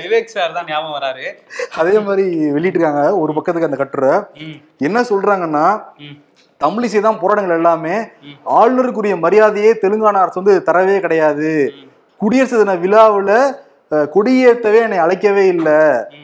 விவேக் 0.04 0.34
சார் 0.34 0.56
தான் 0.58 0.68
ஞாபகம் 0.72 0.96
வராரு. 0.98 1.26
அதே 1.82 1.94
மாதிரி 2.08 2.26
வெளியிட்டிருக்காங்க 2.56 3.04
ஒரு 3.22 3.32
பக்கத்துக்கு 3.38 3.70
அந்த 3.70 3.80
கட்டுரை. 3.82 4.14
என்ன 4.88 5.04
சொல்றாங்கன்னா 5.12 5.66
தமிழிசை 6.64 7.00
தான் 7.06 7.22
போராட்டங்கள் 7.22 7.58
எல்லாமே. 7.60 7.96
ஆளுநருக்குரிய 8.58 9.14
மரியாதையே 9.24 9.72
தெலுங்கானா 9.84 10.24
அரசு 10.24 10.40
வந்து 10.42 10.54
தரவே 10.68 10.98
கிடையாது. 11.06 11.52
குடியரசு 12.20 12.56
தின 12.60 12.78
விழாவில் 12.84 13.36
கொடியேற்றவே 14.14 14.78
என்னை 14.84 14.98
அழைக்கவே 15.06 15.42
இல்லை. 15.54 15.80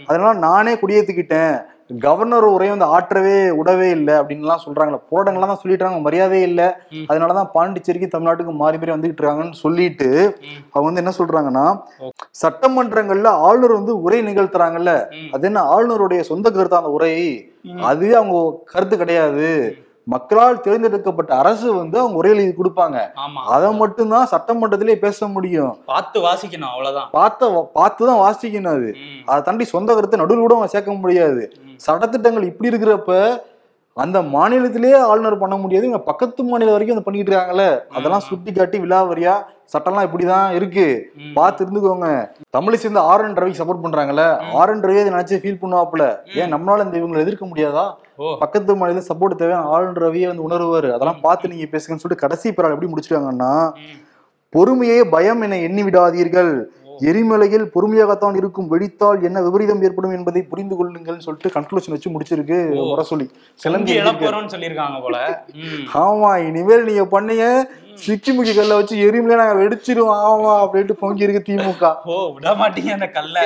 அதனால 0.09 0.33
நானே 0.49 0.73
கொடியேற்றிக்கிட்டேன் 0.83 1.57
கவர்னர் 1.91 2.45
உரையை 2.45 2.77
வந்து 2.77 2.85
ஆற்றவே 2.85 3.51
விடவே 3.51 3.91
இல்லை 3.91 4.15
அப்படின்லாம் 4.15 4.65
சொல்றாங்களே 4.67 5.01
போராட்டங்கள்லாம் 5.11 5.47
தான் 5.47 5.61
சொல்லிட்டாங்க 5.65 6.01
மரியாதையே 6.01 6.43
இல்லை. 6.43 6.67
அதனாலதான் 7.09 7.51
பாண்டிச்சேரிக்கு 7.53 8.09
தமிழ்நாட்டுக்கு 8.09 8.53
மாறி 8.53 8.79
மாறி 8.79 8.93
வந்துகிட்டு 8.93 9.23
இருக்காங்கன்னு 9.23 9.53
சொல்லிட்டு. 9.53 10.09
அவங்க 10.73 10.87
வந்து 10.89 11.01
என்ன 11.01 11.13
சொல்றாங்கன்னா. 11.19 11.67
சட்டமன்றங்கள்ல 12.43 13.27
ஆளுநர் 13.27 13.73
வந்து 13.73 14.01
உரை 14.01 14.23
நிகழ்த்துறாங்கல்ல. 14.23 15.09
அது 15.33 15.47
என்ன 15.47 15.61
ஆளுநருடைய 15.61 16.21
சொந்த 16.21 16.51
கருத்து 16.51 16.77
அந்த 16.77 16.89
உரை 16.89 17.47
ம். 17.65 17.83
அதுவே 17.83 18.13
அவங்க 18.13 18.59
கருத்து 18.65 18.97
கிடையாது 18.97 19.49
மக்களால் 20.13 20.61
தேர்ந்தெடுக்கப்பட்ட 20.61 21.37
அரசு 21.37 21.75
வந்து 21.75 21.99
அவங்க 22.01 22.17
உரை 22.17 22.31
எழுதி 22.31 22.53
கொடுப்பாங்க. 22.59 22.99
அதை 23.55 23.75
மட்டும்தான் 23.75 24.29
சட்டமன்றத்திலே 24.33 24.95
பேச 24.95 25.27
முடியும். 25.27 25.73
பார்த்து 25.85 26.21
வாசிக்கணும் 26.21 26.71
அவ்வளவுதான். 26.73 27.11
பார்த்த 27.11 27.69
பார்த்து 27.73 28.07
தான் 28.07 28.21
வாசிக்கணும் 28.25 28.75
அது. 28.77 28.91
அதை 29.25 29.43
தாண்டி 29.43 29.65
சொந்த 29.65 29.95
கருத்தை 29.95 30.21
நடுவில் 30.21 30.45
கூட 30.45 30.55
அவங்க 30.55 30.73
சேர்க்க 30.75 30.93
முடியாது. 30.93 31.53
சட்டத்திட்டங்கள் 31.87 32.43
இப்படி 32.43 32.71
இருக்கிறப்ப 32.73 33.43
அந்த 33.97 34.23
மாநிலத்திலேயே 34.23 34.99
ஆளுநர் 35.11 35.39
பண்ண 35.39 35.57
முடியாது 35.57 35.87
இங்க 35.87 35.99
பக்கத்து 35.99 36.45
மாநிலம் 36.45 36.75
வரைக்கும் 36.75 36.97
அதை 36.97 37.05
பண்ணிட்டு 37.07 37.31
இருக்காங்கல்ல. 37.33 37.81
அதெல்லாம். 37.97 38.27
சுட்டி 38.31 38.53
காட்டி 38.53 38.79
விலாவரியா 38.79 39.35
சட்டம்லாம் 39.73 40.07
இப்படிதான் 40.09 40.51
இருக்கு. 40.51 40.85
பார்த்து 41.35 41.65
இருந்துக்கோங்க. 41.65 42.09
தமிழை 42.51 42.79
சேர்ந்து 42.79 43.01
ஆர் 43.01 43.25
என் 43.25 43.35
ரவிக்கு 43.35 43.61
சப்போர்ட் 43.63 43.85
பண்றாங்கல்ல. 43.87 44.25
ஆர் 44.53 44.71
என் 44.71 44.85
ரவி 44.89 45.15
நினைச்சு 45.15 45.41
ஃபீல் 45.43 45.63
பண்ணுவாப்புல. 45.63 46.05
ஏன் 46.35 46.55
நம்மளால 46.55 46.85
இந்த 46.85 46.99
இவங்களை 46.99 47.19
எதிர்க்க 47.19 47.47
முடியாதா? 47.47 47.87
பக்கத்து 48.19 48.77
மாநிலம் 48.77 49.09
சப்போர்ட் 49.09 49.35
தேவை 49.35 49.55
என் 49.79 49.95
ரவியே 49.95 50.27
வந்து 50.27 50.47
உணர்வாரு. 50.49 50.91
அதெல்லாம் 50.93 51.21
பார்த்து 51.21 51.49
நீங்க 51.49 51.65
பேசுங்கன்னு 51.65 52.03
சொல்லிட்டு 52.05 52.25
கடைசி 52.25 52.51
பிறால் 52.51 52.75
எப்படி 52.75 52.91
முடிச்சிருக்காங்கன்னா. 52.93 53.73
பொறுமையே 54.55 55.01
பயம் 55.11 55.43
என 55.43 55.57
எண்ணி 55.57 55.83
விடாதீர்கள். 55.83 56.53
எரிமலையில் 57.01 57.71
பொறுமையாகத்தான் 57.75 58.37
இருக்கும் 58.37 58.71
வெடித்தால் 58.71 59.23
என்ன 59.23 59.43
விபரீதம் 59.43 59.83
ஏற்படும் 59.83 60.13
என்பதை 60.13 60.43
புரிந்து 60.43 60.77
கொள்ளுங்கள்னு 60.77 61.19
சொல்லிட்டு 61.19 61.53
கன்க்ளூஷன் 61.55 61.91
வச்சு 61.91 62.11
முடிச்சிருக்கு 62.11 62.79
ஓ. 62.79 62.85
முரசொலி 62.85 63.31
கிளம்பி 63.61 63.93
கிளம்பி 63.93 64.27
சொல்லியிருக்காங்க 64.55 65.03
போல. 65.03 65.45
ஆமா 65.95 66.49
இனிமேல் 66.49 66.85
நீங்க 66.85 67.05
பண்ணீங்க 67.05 67.69
சிக்கி 67.95 68.33
முக்கி 68.33 68.55
கல்ல 68.55 68.75
வச்சு 68.75 68.97
எரிமலை 68.99 69.37
நாங்க 69.37 69.55
வெடிச்சிருவோம். 69.65 70.25
ஆமா 70.31 70.53
அப்படின்ட்டு 70.65 70.93
பொங்கி 70.93 71.23
இருக்கு 71.23 71.53
திமுக. 71.53 71.95
ஓ 72.05 72.33
விட 72.35 72.55
மாட்டீங்க 72.55 72.91
அந்த 72.91 73.09
கல்ல. 73.09 73.39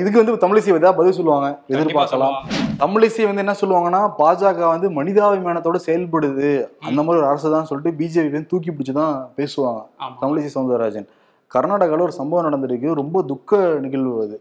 இதுக்கு 0.00 0.20
வந்து 0.20 0.32
தமிழிசை 0.42 0.70
ஏதாவது 0.78 0.96
பதில் 0.96 1.16
சொல்லுவாங்க 1.18 1.46
எதிர்பார்க்கலாம். 1.74 2.34
தமிழிசை 2.82 3.24
வந்து 3.28 3.42
என்ன 3.44 3.54
சொல்லுவாங்கன்னா 3.60 4.00
பாஜக 4.18 4.60
வந்து 4.72 4.88
மனிதாபிமானத்தோட 4.96 5.78
செயல்படுது. 5.86 6.50
அந்த 6.86 6.98
மாதிரி 7.04 7.20
ஒரு 7.22 7.28
அரசு 7.30 7.52
தான் 7.54 7.68
சொல்லிட்டு 7.70 7.92
பிஜேபி 8.00 8.30
வந்து 8.34 8.50
தூக்கி 8.50 8.70
பிடிச்சி 8.72 8.94
தான் 8.98 9.14
பேசுவாங்க 9.38 9.80
தமிழிசை 10.22 10.50
சவுந்தரராஜன். 10.56 11.06
கர்நாடகாவில் 11.54 12.06
ஒரு 12.08 12.16
சம்பவம் 12.20 12.46
நடந்திருக்கு. 12.48 12.90
ரொம்ப 13.00 13.22
துக்க 13.30 13.62
நிகழ்வு 13.86 14.14
அது. 14.26 14.36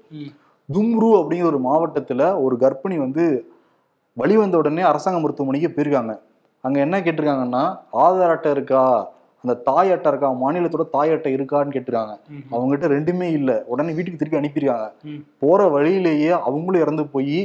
தும்ரு 0.69 1.11
அப்படிங்கிற 1.21 1.47
ஒரு 1.53 1.61
மாவட்டத்துல 1.69 2.21
ஒரு 2.43 2.57
கர்ப்பிணி 2.65 2.97
வந்து 3.05 3.23
வழி 4.17 4.35
வந்த 4.43 4.57
உடனே 4.63 4.83
அரசாங்க 4.91 5.19
மருத்துவமனைக்கு 5.23 5.69
போயிருக்காங்க. 5.75 6.13
அங்க 6.63 6.77
என்ன 6.85 6.95
கேட்டிருக்காங்கன்னா 7.05 7.63
ஆதார் 8.05 8.33
அட்டை 8.35 8.51
இருக்கா? 8.57 8.83
அந்த 9.43 9.53
தாய் 9.69 9.91
அட்டை 9.93 10.09
இருக்கா 10.11 10.27
மாநிலத்தோட 10.43 10.83
தாய் 10.95 11.13
அட்டை 11.15 11.31
இருக்கான்னு 11.37 11.75
கேட்டிருக்காங்க. 11.75 12.13
அவங்ககிட்ட 12.53 12.87
ரெண்டுமே 12.95 13.27
இல்லை 13.37 13.55
உடனே 13.71 13.93
வீட்டுக்கு 13.97 14.21
திருப்பி 14.21 14.39
அனுப்பியிருக்காங்க. 14.41 14.87
போற 15.43 15.67
வழியிலேயே 15.75 16.31
அவங்களும் 16.47 16.83
இறந்து 16.85 17.05
போய் 17.15 17.39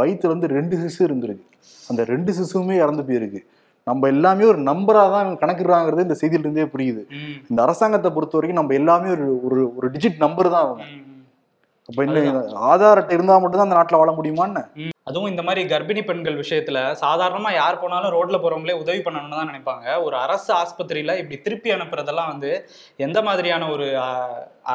வயிற்றுல 0.00 0.32
வந்து 0.34 0.48
ரெண்டு 0.58 0.74
சிசு 0.82 1.00
இருந்திருக்கு 1.08 1.46
அந்த 1.90 2.02
ரெண்டு 2.12 2.30
சிசுவுமே 2.38 2.76
இறந்து 2.84 3.02
போயிருக்கு 3.08 3.42
நம்ம 3.86 4.08
எல்லாமே 4.14 4.44
ஒரு 4.52 4.60
நம்பரா 4.68 5.02
தான் 5.12 5.22
இவங்க 5.24 5.38
கணக்கிடுறாங்கிறது 5.40 6.06
இந்த 6.06 6.16
செய்தியில 6.20 6.44
இருந்தே 6.46 6.66
புரியுது. 6.74 7.02
இந்த 7.50 7.58
அரசாங்கத்தை 7.66 8.10
பொறுத்த 8.16 8.36
வரைக்கும் 8.36 8.60
நம்ம 8.60 8.74
எல்லாமே 8.80 9.08
ஒரு 9.46 9.62
ஒரு 9.78 9.88
டிஜிட் 9.94 10.22
நம்பர் 10.24 10.52
தான் 10.54 10.64
அவங்க. 10.66 10.84
அப்ப 11.92 12.04
என்ன 12.04 12.20
ஆதார் 12.70 12.98
அட்டை 13.00 13.14
இருந்தா 13.16 13.34
மட்டும்தான் 13.42 13.68
அந்த 13.68 13.78
நாட்டுல 13.78 13.98
வாழ 14.00 14.10
முடியுமான்னு? 14.18 14.62
அதுவும் 15.08 15.30
இந்த 15.30 15.42
மாதிரி 15.46 15.62
கர்ப்பிணி 15.72 16.02
பெண்கள் 16.08 16.38
விஷயத்துல 16.40 16.78
சாதாரணமா 17.02 17.50
யார் 17.54 17.80
போனாலும் 17.80 18.12
ரோட்ல 18.14 18.36
போறவங்களே 18.42 18.76
உதவி 18.82 19.00
பண்ணணும்னு 19.06 19.38
தான் 19.38 19.50
நினைப்பாங்க. 19.50 19.86
ஒரு 20.06 20.16
அரசு 20.24 20.50
ஆஸ்பத்திரியில 20.58 21.16
இப்படி 21.20 21.38
திருப்பி 21.46 21.70
அனுப்புறதெல்லாம் 21.76 22.30
வந்து 22.32 22.50
எந்த 23.06 23.18
மாதிரியான 23.28 23.68
ஒரு 23.74 23.86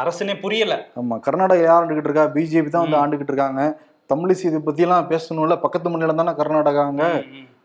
அரசுனே 0.01 0.35
புரியல. 0.43 0.75
ஆமா 1.01 1.17
கர்நாடகா 1.27 1.65
யார் 1.67 1.81
ஆண்டுகிட்டு 1.81 2.09
இருக்கா? 2.09 2.27
பிஜேபி 2.35 2.71
தான் 2.75 2.85
வந்து. 2.85 3.01
ஆண்டுகிட்டு 3.03 3.33
இருக்காங்க. 3.33 3.63
தமிழிசை 4.09 4.45
இதை 4.49 4.61
பத்தி 4.67 4.85
எல்லாம் 4.87 5.09
பேசணும்ல. 5.13 5.57
பக்கத்து 5.65 5.93
மாநிலம் 5.93 6.21
தானே 6.23 6.35
கர்நாடகாங்க. 6.41 7.01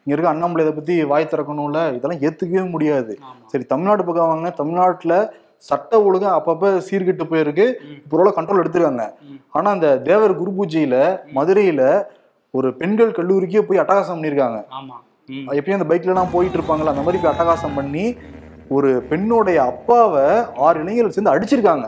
இங்க 0.05 0.15
இருக்க 0.15 0.35
அண்ணாமலை 0.35 0.63
இதை 0.65 0.75
பத்தி 0.79 0.95
வாய் 1.13 1.33
திறக்கணும்ல. 1.33 1.81
இதெல்லாம் 1.99 2.23
ஏத்துக்கவே 2.27 2.65
முடியாது. 2.77 3.13
சரி 3.53 3.65
தமிழ்நாடு 3.73 4.03
பக்கம் 4.09 4.33
வாங்க. 4.33 4.51
தமிழ்நாட்டுல 4.61 5.17
சட்ட 5.69 5.93
ஒழுங்கு 6.07 6.29
அப்பப்ப 6.39 6.73
சீர்கெட்டு 6.89 7.25
போயிருக்கு. 7.33 7.67
இப்போ 7.99 8.33
கண்ட்ரோல் 8.39 8.63
எடுத்துருக்காங்க. 8.63 9.07
ஆனா 9.57 9.69
அந்த 9.77 9.89
தேவர் 10.09 10.39
குரு 10.41 10.53
பூஜையில 10.59 10.97
மதுரையில 11.39 11.83
ஒரு 12.55 12.69
பெண்கள் 12.81 13.17
கல்லூரிக்கே 13.19 13.63
போய் 13.69 13.83
அட்டகாசம் 13.83 14.17
பண்ணியிருக்காங்க. 14.19 14.59
எப்பயும் 15.59 15.79
அந்த 15.79 15.89
பைக்ல 15.91 16.13
எல்லாம் 16.15 16.35
போயிட்டு 16.35 16.59
இருப்பாங்கல்ல 16.59 16.95
அந்த 16.95 17.05
மாதிரி 17.07 17.21
போய் 17.23 17.33
அட்டகாசம் 17.33 17.77
பண்ணி 17.79 18.05
ஒரு 18.77 18.91
பெண்ணுடைய 19.11 19.59
அப்பாவை 19.71 20.27
ஆறு 20.67 20.77
இளைஞர்கள் 20.83 21.15
சேர்ந்து 21.17 21.35
அடிச்சிருக்காங்க 21.35 21.87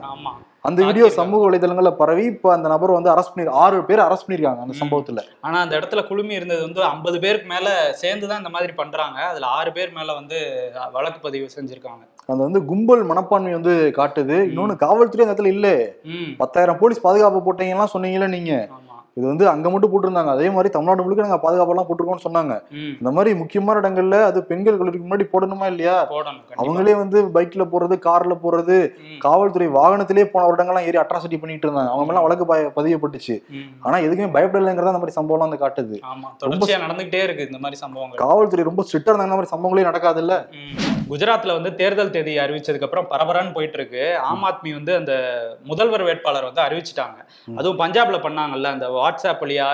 அந்த 0.69 0.81
வீடியோ. 0.87 1.07
சமூக 1.17 1.41
வலைதளங்கள்ல 1.45 1.91
பரவி 1.99 2.23
இப்ப 2.33 2.53
அந்த 2.55 2.67
நபர் 2.73 2.97
வந்து 2.97 3.11
அரெஸ்ட் 3.13 3.33
பண்ணி 3.33 3.55
ஆறு 3.63 3.79
பேர் 3.89 4.05
அரெஸ்ட் 4.05 4.27
பண்ணிருக்காங்க 4.27 4.63
அந்த. 4.65 4.77
சம்பவத்துல 4.81 5.23
ஆனா 5.47 5.57
அந்த 5.65 5.75
இடத்துல 5.79 6.03
குழுமி 6.11 6.39
இருந்தது 6.39 6.63
வந்து 6.67 6.83
ஐம்பது 6.91 7.19
பேருக்கு 7.25 7.49
மேல 7.55 7.69
சேர்ந்து 8.03 8.29
தான் 8.31 8.41
இந்த 8.43 8.53
மாதிரி 8.55 8.75
பண்றாங்க 8.81 9.19
அதுல 9.31 9.49
ஆறு 9.59 9.73
பேர் 9.79 9.97
மேல 9.99 10.15
வந்து 10.21 10.39
வழக்கு 10.97 11.21
பதிவு 11.27 11.49
செஞ்சிருக்காங்க 11.57 12.05
அந்த 12.29 12.41
வந்து 12.43 12.65
கும்பல் 12.65 13.03
மனப்பான்மை 13.03 13.53
வந்து 13.53 13.75
காட்டுது. 13.97 14.39
இன்னொன்னு 14.51 14.77
காவல்துறை 14.77 15.25
அந்த 15.27 15.35
இடத்துல 15.35 15.55
இல்ல. 15.57 15.69
பத்தாயிரம் 16.39 16.81
போலீஸ் 16.83 17.01
பாதுகாப்பு 17.01 17.41
போட்டீங்கலாம் 17.47 17.95
சொன்னீங்கல்ல 17.95 18.29
நீங்க. 18.37 18.55
ஆமா. 18.71 18.81
இது 19.17 19.25
வந்து 19.27 19.45
அங்க 19.49 19.71
மட்டும் 19.71 19.91
போட்டிருந்தாங்க. 19.91 20.31
அதே 20.37 20.51
மாதிரி 20.51 20.69
தமிழ்நாடு 20.69 21.03
முழுக்க 21.03 21.27
நாங்க 21.27 21.39
பாதுகாப்பெல்லாம் 21.43 21.87
போட்டிருக்கோம்னு 21.89 22.25
சொன்னாங்க. 22.25 22.55
இந்த 23.01 23.11
மாதிரி 23.11 23.35
முக்கியமான 23.35 23.81
இடங்கள்ல 23.81 24.17
அது 24.23 24.39
பெண்கள் 24.45 24.79
கல்லூரிக்கு 24.79 25.07
முன்னாடி 25.07 25.27
போடணுமா 25.33 25.67
இல்லையா. 25.67 25.95
அவங்களே 26.63 26.95
வந்து 27.03 27.21
பைக்ல 27.37 27.65
போறது 27.65 27.97
கார்ல 28.07 28.37
போறது 28.45 28.79
காவல்துறை 29.19 29.69
வாகனத்திலே 29.77 30.25
போன 30.33 30.47
வருடங்கள்லாம் 30.49 30.89
ஏறி 30.89 31.01
அட்ராசிட்டி 31.03 31.39
பண்ணிட்டு 31.43 31.69
இருந்தாங்க. 31.69 31.93
அவங்க 31.95 32.07
மேல 32.11 32.25
வழக்கு 32.27 32.47
பதியப்பட்டுச்சு. 32.79 33.37
ஆனா 33.81 33.99
எதுக்குமே 33.99 34.35
பயப்படலைங்கிறத 34.39 34.93
அந்த 34.95 35.03
மாதிரி 35.05 35.19
சம்பவம்லாம் 35.21 35.49
வந்து 35.49 35.63
காட்டுது. 35.65 35.99
தொடர்ச்சியா 36.43 36.81
நடந்துகிட்டே 36.87 37.23
இருக்கு 37.29 37.47
இந்த 37.47 37.61
மாதிரி 37.67 37.79
சம்பவங்கள். 37.85 38.21
காவல்துறை 38.25 38.65
ரொம்ப 38.65 38.85
ஸ்ட்ரிக்டா 38.89 39.13
இருந்தாங்க 39.13 39.37
மாதிரி 39.37 39.55
சம்பவங்களே 39.55 39.89
நடக்காதுல்ல? 39.91 40.37
ம். 40.59 40.94
குஜராத்ல 41.09 41.53
வந்து 41.53 41.71
தேர்தல் 41.75 42.11
தேதி 42.11 42.33
அறிவிச்சதுக்கு 42.39 42.87
அப்புறம் 42.87 43.09
பரபரன்னு 43.11 43.53
போயிட்டு 43.53 43.79
இருக்கு 43.79 44.03
ஆம் 44.23 44.45
ஆத்மி 44.45 44.71
வந்து 44.73 44.93
அந்த 44.97 45.15
முதல்வர் 45.65 46.03
வேட்பாளர் 46.03 46.49
வந்து 46.49 46.63
அறிவிச்சிட்டாங்க. 46.63 47.19
அதுவும் 47.57 47.81
பஞ்சாப்ல 47.81 48.19
பண்ணாங்கல்ல 48.19 48.71
அந்த 48.71 48.87
வாட்ஸ்அப் 48.97 49.43
வழியா 49.43 49.67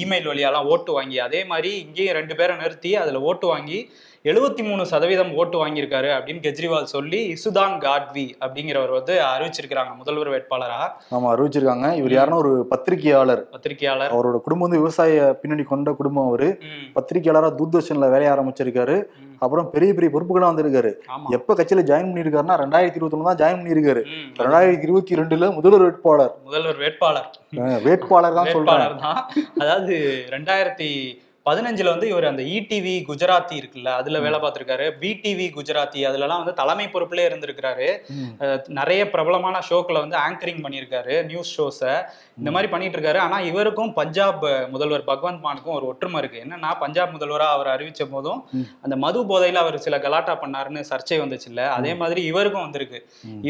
இமெயில் 0.00 0.30
வழியாலாம் 0.32 0.68
ஓட்டு 0.72 0.92
வாங்கி 0.92 1.18
அதே 1.20 1.40
மாதிரி 1.44 1.70
இங்கேயும் 1.84 2.16
ரெண்டு 2.16 2.36
பேரை 2.36 2.56
நிறுத்தி 2.56 2.92
அதுல 2.96 3.20
ஓட்டு 3.22 3.46
வாங்கி 3.46 3.78
எழுபத்தி 4.24 4.62
மூணு 4.68 4.86
சதவீதம் 4.86 5.32
ஓட்டு 5.34 5.66
வாங்கியிருக்காரு 5.66 6.08
அப்படின்னு 6.16 6.44
கெஜ்ரிவால் 6.44 6.86
சொல்லி 6.92 7.18
இசுதான் 7.32 7.74
காட்வி 7.78 8.34
அப்படிங்கிறவர் 8.40 8.90
வந்து 8.90 9.14
அறிவிச்சிருக்கிறாங்க 9.22 9.96
முதல்வர் 9.96 10.30
வேட்பாளரா. 10.34 10.78
ஆமா 11.10 11.26
அறிவிச்சிருக்காங்க. 11.32 11.96
இவர் 11.96 12.12
யாருன்னா 12.12 12.34
ஒரு 12.34 12.66
பத்திரிகையாளர். 12.70 13.42
பத்திரிகையாளர். 13.50 14.12
அவரோட 14.14 14.38
குடும்பம் 14.40 14.66
வந்து 14.66 14.80
விவசாய 14.80 15.34
பின்னணி 15.42 15.62
கொண்ட 15.62 15.92
குடும்பம் 15.92 16.26
அவரு. 16.26 16.48
ம், 16.62 16.86
பத்திரிகையாளரா 16.94 17.50
தூர்தர்ஷன்ல 17.58 18.08
வேலைய 18.10 18.30
ஆரம்பிச்சிருக்காரு. 18.34 18.96
அப்புறம் 19.38 19.70
பெரிய 19.70 19.94
பெரிய 19.94 20.10
பொறுப்புகளும் 20.14 20.50
வந்திருக்காரு. 20.50 20.92
எப்ப 21.30 21.54
கட்சியில 21.54 21.84
ஜாயின் 21.90 22.10
பண்ணிருக்காருன்னா 22.10 22.56
ரெண்டாயிரத்தி 22.62 22.98
இருபத்தி 23.00 23.18
ஒண்ணு 23.18 23.28
தான் 23.30 23.40
ஜாயின் 23.42 23.60
பண்ணிருக்காரு. 23.60 24.02
ரெண்டாயிரத்தி 24.38 24.88
இருபத்தி 24.88 25.14
ரெண்டுல 25.14 25.54
முதல்வர் 25.54 25.82
வேட்பாளர். 25.82 26.32
முதல்வர் 26.44 26.76
வேட்பாளர். 26.76 27.28
வேட்பாளர் 27.88 28.38
தான் 28.40 28.98
தான். 28.98 29.20
அதாவது 29.58 30.24
ரெண்டாயிரத்தி 30.36 30.90
பதினஞ்சுல 31.46 31.92
வந்து 31.92 32.06
இவர் 32.10 32.26
அந்த 32.28 32.42
இடிவி 32.56 32.92
குஜராத்தி 33.08 33.54
இருக்குல்ல 33.60 33.90
அதுல 34.00 34.20
வேலை 34.24 34.38
பார்த்திருக்காரு. 34.40 34.86
பிடிவி 35.00 35.46
குஜராத்தி 35.56 36.00
அதுலலாம் 36.10 36.40
வந்து 36.42 36.54
தலைமை 36.60 36.86
பொறுப்புல 36.92 37.24
இருந்திருக்கிறாரு. 37.28 37.88
நிறைய 38.78 39.00
பிரபலமான 39.14 39.56
ஷோக்களை 39.68 40.00
வந்து 40.04 40.16
ஆங்கரிங் 40.26 40.62
பண்ணியிருக்காரு 40.64 41.14
நியூஸ் 41.30 41.50
ஷோஸை 41.56 41.94
இந்த 42.40 42.50
மாதிரி 42.54 42.68
பண்ணிட்டு 42.72 42.96
இருக்காரு 42.98 43.20
ஆனா 43.24 43.36
இவருக்கும் 43.50 43.92
பஞ்சாப் 43.98 44.46
முதல்வர் 44.74 45.04
பகவந்த் 45.10 45.44
மானுக்கும் 45.46 45.76
ஒரு 45.78 45.86
ஒற்றுமை 45.90 46.20
இருக்கு. 46.22 46.40
என்னன்னா 46.44 46.70
பஞ்சாப் 46.84 47.12
முதல்வரா 47.16 47.48
அவர் 47.56 47.70
அறிவிச்ச 47.74 48.06
போதும். 48.14 48.40
அந்த 48.84 48.96
மது 49.04 49.20
போதையில 49.32 49.62
அவர் 49.64 49.78
சில 49.86 49.98
கலாட்டா 50.06 50.36
பண்ணாருன்னு 50.44 50.86
சர்ச்சை 50.92 51.18
வந்துச்சு 51.24 51.48
இல்ல 51.52 51.62
அதே 51.76 51.94
மாதிரி 52.02 52.22
இவருக்கும் 52.30 52.64
வந்திருக்கு. 52.66 53.00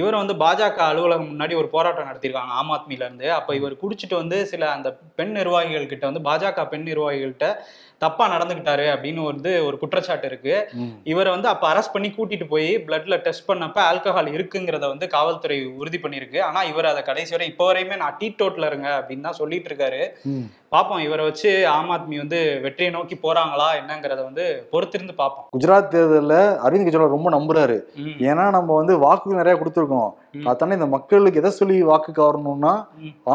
இவர் 0.01 0.21
வந்து 0.23 0.37
பாஜக 0.45 0.79
அலுவலகம் 0.91 1.31
முன்னாடி 1.33 1.57
ஒரு 1.63 1.71
போராட்டம் 1.77 2.11
நடத்தியிருக்காங்க 2.11 2.59
ஆம் 2.61 2.75
ஆத்மில 2.77 3.07
இருந்து. 3.07 3.29
அப்ப 3.39 3.57
இவர் 3.61 3.81
குடிச்சிட்டு 3.85 4.17
வந்து 4.23 4.39
சில 4.53 4.65
அந்த 4.77 4.91
பெண் 5.21 5.35
நிர்வாகிகள் 5.39 5.91
கிட்ட 5.95 6.05
வந்து 6.11 6.27
பாஜக 6.31 6.69
பெண் 6.75 6.87
நிர்வாகிகள்கிட்ட 6.91 7.49
தப்பா 8.03 8.25
நடந்துகிட்டாரு 8.33 8.87
அப்படின்னு 8.93 9.23
வந்து 9.31 9.51
ஒரு 9.67 9.77
குற்றச்சாட்டு 9.83 10.27
இருக்கு. 10.31 10.55
இவரை 11.13 11.31
வந்து 11.35 11.49
அப்ப 11.53 11.65
அரெஸ்ட் 11.73 11.95
பண்ணி 11.95 12.09
கூட்டிட்டு 12.17 12.47
போய் 12.53 12.69
பிளட்ல 12.87 13.17
டெஸ்ட் 13.27 13.47
பண்ணப்ப 13.51 13.79
ஆல்கஹால் 13.91 14.29
இருக்குங்கிறத 14.37 14.85
வந்து 14.93 15.07
காவல்துறை 15.15 15.59
உறுதி 15.83 16.01
பண்ணியிருக்கு 16.03 16.41
ஆனா 16.49 16.63
இவர் 16.73 16.91
அதை 16.93 17.03
கடைசி 17.09 17.35
வரை 17.37 17.47
இப்போ 17.53 17.67
வரையுமே 17.71 17.99
நான் 18.03 18.19
டீ 18.21 18.29
டோட்ல 18.41 18.69
இருங்க 18.71 18.89
அப்படின்னு 18.99 19.27
தான் 19.29 19.41
சொல்லிட்டு 19.41 19.71
இருக்காரு. 19.71 20.03
பாப்போம் 20.75 21.03
இவரை 21.07 21.25
வச்சு 21.27 21.51
ஆம் 21.73 21.91
ஆத்மி 21.95 22.17
வந்து 22.23 22.39
வெற்றியை 22.65 22.91
நோக்கி 22.97 23.17
போறாங்களா 23.25 23.69
என்னங்கிறத 23.81 24.21
வந்து 24.29 24.45
பொறுத்திருந்து 24.73 25.15
பார்ப்போம் 25.21 25.47
குஜராத் 25.57 25.93
தேர்தல்ல 25.95 26.37
அரவிந்த் 26.65 26.87
கெஜ்ரிவால் 26.87 27.15
ரொம்ப 27.17 27.31
நம்புறாரு 27.37 27.77
ஏன்னா 28.29 28.45
நம்ம 28.59 28.71
வந்து 28.81 28.95
வாக்கு 29.07 29.41
நிறைய 29.41 29.57
கொடுத்துருக்கோம். 29.61 30.11
அதானே 30.53 30.79
இந்த 30.79 30.89
மக்களுக்கு 30.97 31.41
எதை 31.43 31.51
சொல்லி 31.61 31.77
வாக்கு 31.91 32.11
கவரணும்னா. 32.21 32.73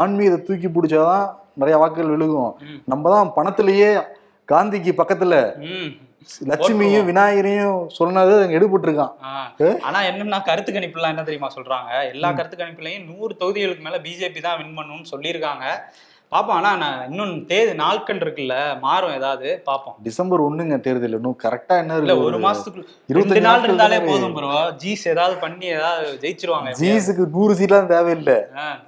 ஆன்மீகத்தை 0.00 0.40
தூக்கி 0.48 0.68
பிடிச்சாதான் 0.74 1.26
நிறைய 1.60 1.76
வாக்குகள் 1.82 2.12
விழுகும். 2.14 2.52
நம்ம 2.92 3.10
தான் 3.14 3.32
பணத்திலேயே 3.36 3.88
காந்திக்கு 4.52 4.92
பக்கத்துல. 5.00 5.34
லட்சுமியும் 6.50 7.06
விநாயகரையும் 7.10 7.78
சொன்னது 7.98 8.34
எடுபட்டிருக்கான்? 8.56 9.14
ஆனா 9.88 9.98
என்னன்னா 10.08 10.38
கருத்து 10.48 10.70
கணிப்புலாம் 10.72 11.12
என்ன 11.14 11.22
தெரியுமா 11.28 11.50
சொல்றாங்க 11.56 11.90
எல்லா. 12.12 12.28
கருத்து 12.38 12.56
கணிப்புலயும் 12.60 13.08
நூறு 13.10 13.32
தொகுதிகளுக்கு 13.42 13.86
மேல 13.86 13.98
பிஜேபி 14.06 14.40
தான் 14.46 14.58
வின் 14.60 14.76
பண்ணும்னு 14.78 15.12
சொல்லியிருக்காங்க 15.12 15.64
பாப்போம் 16.32 16.56
ஆனா 16.56 16.70
நான் 16.80 16.98
இன்னும் 17.06 17.30
தேதி 17.48 17.72
நாட்கள் 17.78 18.20
இருக்குல்ல 18.20 18.56
மாறும் 18.82 19.14
ஏதாவது 19.14 19.48
பாப்போம் 19.66 19.94
டிசம்பர் 20.04 20.42
ஒண்ணுங்க 20.44 20.76
தேர்தல் 20.84 21.16
இன்னும் 21.16 21.34
கரெக்டா 21.42 21.76
என்ன 21.80 21.94
இல்ல 21.94 22.06
இருக்கு 22.08 22.26
ஒரு 22.28 22.38
மாசத்துக்கு 22.44 22.80
ரெண்டு 22.80 23.10
இருபத்தஞ்சு 23.12 23.42
நாள் 23.46 23.64
இருந்தாலே 23.66 23.96
தானே. 23.96 24.08
போதும் 24.10 24.34
ப்ரோ 24.36 24.50
ஜீஸ் 24.82 25.02
ஏதாவது 25.12 25.36
பண்ணி 25.42 25.66
ஏதாவது 25.74 26.12
ஜெயிச்சிருவாங்க. 26.22 26.74
ஜீஸுக்கு 26.80 27.24
நூறு 27.34 27.54
சீட்லாம் 27.60 27.90
தேவையில்லை. 27.92 28.36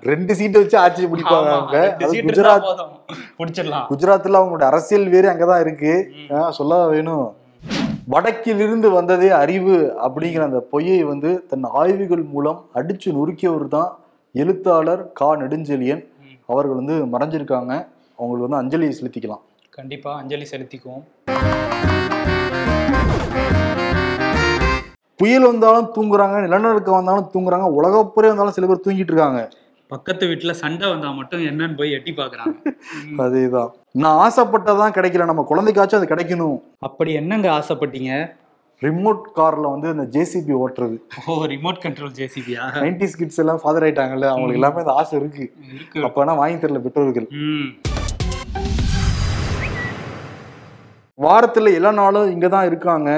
ரெண்டு 0.08 0.34
சீட்டை 0.38 0.60
வச்சு 0.62 0.78
ஆட்சி 0.82 1.08
பிடிப்பாங்க 1.08 1.50
அவங்க 1.56 1.80
குஜராத் 2.22 2.68
புடிச்சிடலாம் 3.38 3.88
குஜராத்ல 3.90 4.40
அவங்களோட 4.40 4.66
அரசியல் 4.70 5.08
வேறு 5.12 5.30
அங்கதான் 5.32 5.64
இருக்கு 5.64 5.92
ம். 6.16 6.30
ஆ, 6.34 6.50
சொல்ல 6.58 6.78
வேணும் 6.92 7.26
வடக்கிலிருந்து 8.08 8.88
வந்ததே 8.92 9.28
அறிவு 9.38 9.74
அப்படிங்கிற 10.04 10.44
அந்த 10.46 10.62
பொய்யை 10.70 11.02
வந்து 11.08 11.32
தன் 11.50 11.66
ஆய்வுகள் 11.80 12.24
மூலம் 12.30 12.60
அடிச்சு 12.76 13.08
நொறுக்கியவர் 13.16 13.68
தான் 13.74 13.90
எழுத்தாளர் 14.34 15.04
கா 15.14 15.28
நெடுஞ்செழியன். 15.38 16.02
அவர்கள் 16.52 16.76
வந்து 16.76 16.94
மறைஞ்சிருக்காங்க. 17.06 17.86
அவங்களுக்கு 18.18 18.48
வந்து 18.48 18.56
அஞ்சலி 18.56 18.86
செலுத்திக்கலாம். 18.86 19.40
கண்டிப்பா 19.70 20.16
அஞ்சலி 20.16 20.46
செலுத்திக்குவோம். 20.50 21.02
புயல் 25.16 25.42
வந்தாலும் 25.42 25.90
தூங்குறாங்க 25.94 26.40
நிலநடுக்கம் 26.40 26.94
வந்தாலும் 26.94 27.30
தூங்குறாங்க 27.34 27.82
உலகப்புறே 27.82 28.26
வந்தாலும் 28.26 28.52
சில 28.52 28.66
பேர் 28.66 28.80
தூங்கிட்டு 28.84 29.12
இருக்காங்க. 29.12 29.48
பக்கத்து 29.88 30.26
வீட்டுல 30.26 30.50
சண்டை 30.50 30.90
வந்தா 30.90 31.10
மட்டும் 31.10 31.40
என்னன்னு 31.40 31.76
போய் 31.76 31.92
எட்டி 31.92 32.12
பாக்குறாங்க. 32.12 32.54
ம். 33.06 33.20
அதேதான். 33.20 33.70
நான் 33.92 34.30
ஆசைப்பட்டதான் 34.30 34.94
கிடைக்கல. 34.94 35.24
நம்ம 35.24 35.46
குழந்தைக்காச்சும் 35.50 35.94
அது 35.94 36.06
கிடைக்கணும். 36.06 36.60
அப்படி 36.78 37.12
என்னங்க 37.12 37.50
ஆசைப்பட்டீங்க? 37.50 38.40
ரிமோட் 38.84 39.24
கார்ல 39.36 39.66
வந்து 39.72 39.88
இந்த 39.94 40.04
ஜேசிபி 40.14 40.52
ஓட்டுறது. 40.62 40.96
ஓ 41.30 41.32
ரிமோட் 41.52 41.78
கண்ட்ரோல் 41.84 42.14
ஜேசிபியா 42.18 42.62
நைன்டிஸ் 42.84 43.18
கிட்ஸ் 43.20 43.40
எல்லாம் 43.42 43.60
ஃபாதர் 43.62 43.84
ஆயிட்டாங்கல்ல 43.86 44.30
அவங்களுக்கு 44.30 44.60
எல்லாமே 44.60 44.82
அந்த 44.82 44.94
ஆசை 45.00 45.14
இருக்கு. 45.20 45.44
அப்பனா 46.08 46.34
வாங்கி 46.40 46.58
தரல 46.62 46.80
பெற்றோர்கள். 46.86 47.28
வாரத்துல 51.26 51.72
எல்லா 51.78 51.92
நாளும் 52.00 52.32
இங்க 52.34 52.46
தான் 52.56 52.68
இருக்காங்க. 52.70 53.10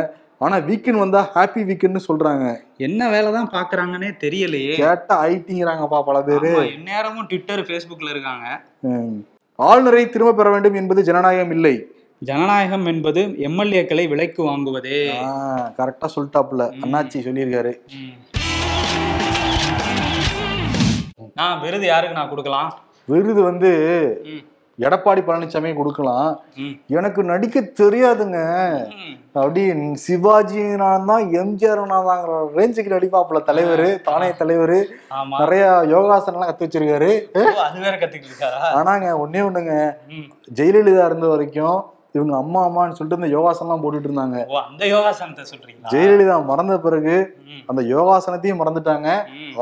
ஆனா 0.45 0.57
வீக்கெண்ட் 0.69 1.03
வந்தா 1.05 1.21
ஹாப்பி 1.35 1.61
வீக்கெண்ட்னு 1.69 2.03
சொல்றாங்க. 2.09 2.47
என்ன 2.87 3.09
வேலை 3.15 3.29
தான் 3.39 3.51
பாக்குறாங்கன்னே 3.57 4.11
தெரியலையே. 4.25 4.75
கேட்டா 4.85 5.17
ஐட்டிங்கிறாங்கப்பா 5.31 6.01
பல 6.09 6.19
பேரு. 6.29 6.51
ஆமா, 6.57 6.65
எந்நேரமும் 6.77 7.29
ட்விட்டர் 7.31 7.63
ஃபேஸ்புக்ல 7.69 8.15
இருக்காங்க. 8.15 8.47
ஆளுநரை 9.69 10.05
திரும்ப 10.15 10.37
பெற 10.39 10.49
வேண்டும் 10.55 10.79
என்பது 10.83 11.01
ஜனநாயகம் 11.09 11.55
இல்லை. 11.59 11.77
ஜனநாயகம் 12.29 12.87
என்பது 12.87 13.21
எம்எல்ஏக்களை 13.49 14.05
விலைக்கு 14.09 14.41
வாங்குவதே. 14.49 14.99
கரெக்டா 15.79 16.09
சொல்லிட்டாப்புல. 16.15 16.65
ம். 16.73 16.83
அண்ணாச்சி 16.85 17.19
சொல்லியிருக்காரு. 17.27 17.73
நான் 21.35 21.61
விருது 21.61 21.87
யாருக்கு 21.87 22.19
நான் 22.19 22.29
கொடுக்கலாம்? 22.29 22.69
விருது 23.09 23.43
வந்து 23.43 23.71
எடப்பாடி 24.79 25.21
பழனிசாமி 25.27 25.71
கொடுக்கலாம். 25.79 26.29
எனக்கு 26.99 27.21
நடிக்க 27.25 27.61
தெரியாதுங்க. 27.81 28.39
அப்படி 29.33 29.63
சிவாஜி 30.05 30.63
நான் 30.83 31.07
தான் 31.11 31.25
எம்ஜிஆர் 31.41 31.83
நான் 31.93 32.09
தாங்கிற 32.11 32.39
ரேஞ்சுக்கு 32.59 32.95
நடிப்பாப்புல 32.95 33.43
தலைவர் 33.43 33.87
தானே 34.03 34.29
தலைவர். 34.41 34.77
நிறைய 35.41 35.65
யோகாசனம்லாம் 35.95 36.51
கத்து 36.51 36.67
வச்சிருக்காரு. 36.67 37.11
அது 37.67 37.81
வேற 37.81 37.95
கத்துக்கிட்டு 37.97 38.53
ஆனாங்க 38.81 39.09
ஒன்னே 39.25 39.43
ஒண்ணுங்க. 39.49 39.75
ஜெயலலிதா 40.61 41.07
இருந்த 41.07 41.29
வரைக்கும் 41.35 41.81
இவங்க 42.15 42.37
அம்மா 42.37 42.61
அம்மான்னு 42.67 42.93
சொல்லிட்டு 42.93 43.23
இந்த 43.23 43.37
யோகாசனம்லாம் 43.37 43.83
போட்டுட்டு 43.85 44.09
இருந்தாங்க. 44.09 44.39
அந்த 44.69 44.85
யோகாசனத்தை 44.87 45.45
சொல்றீங்களா? 45.53 45.89
ஜெயலலிதா 45.93 46.45
மறந்த 46.45 46.75
பிறகு 46.79 47.15
அந்த 47.67 47.83
யோகாசனத்தையும் 47.83 48.61
மறந்துட்டாங்க. 48.61 49.09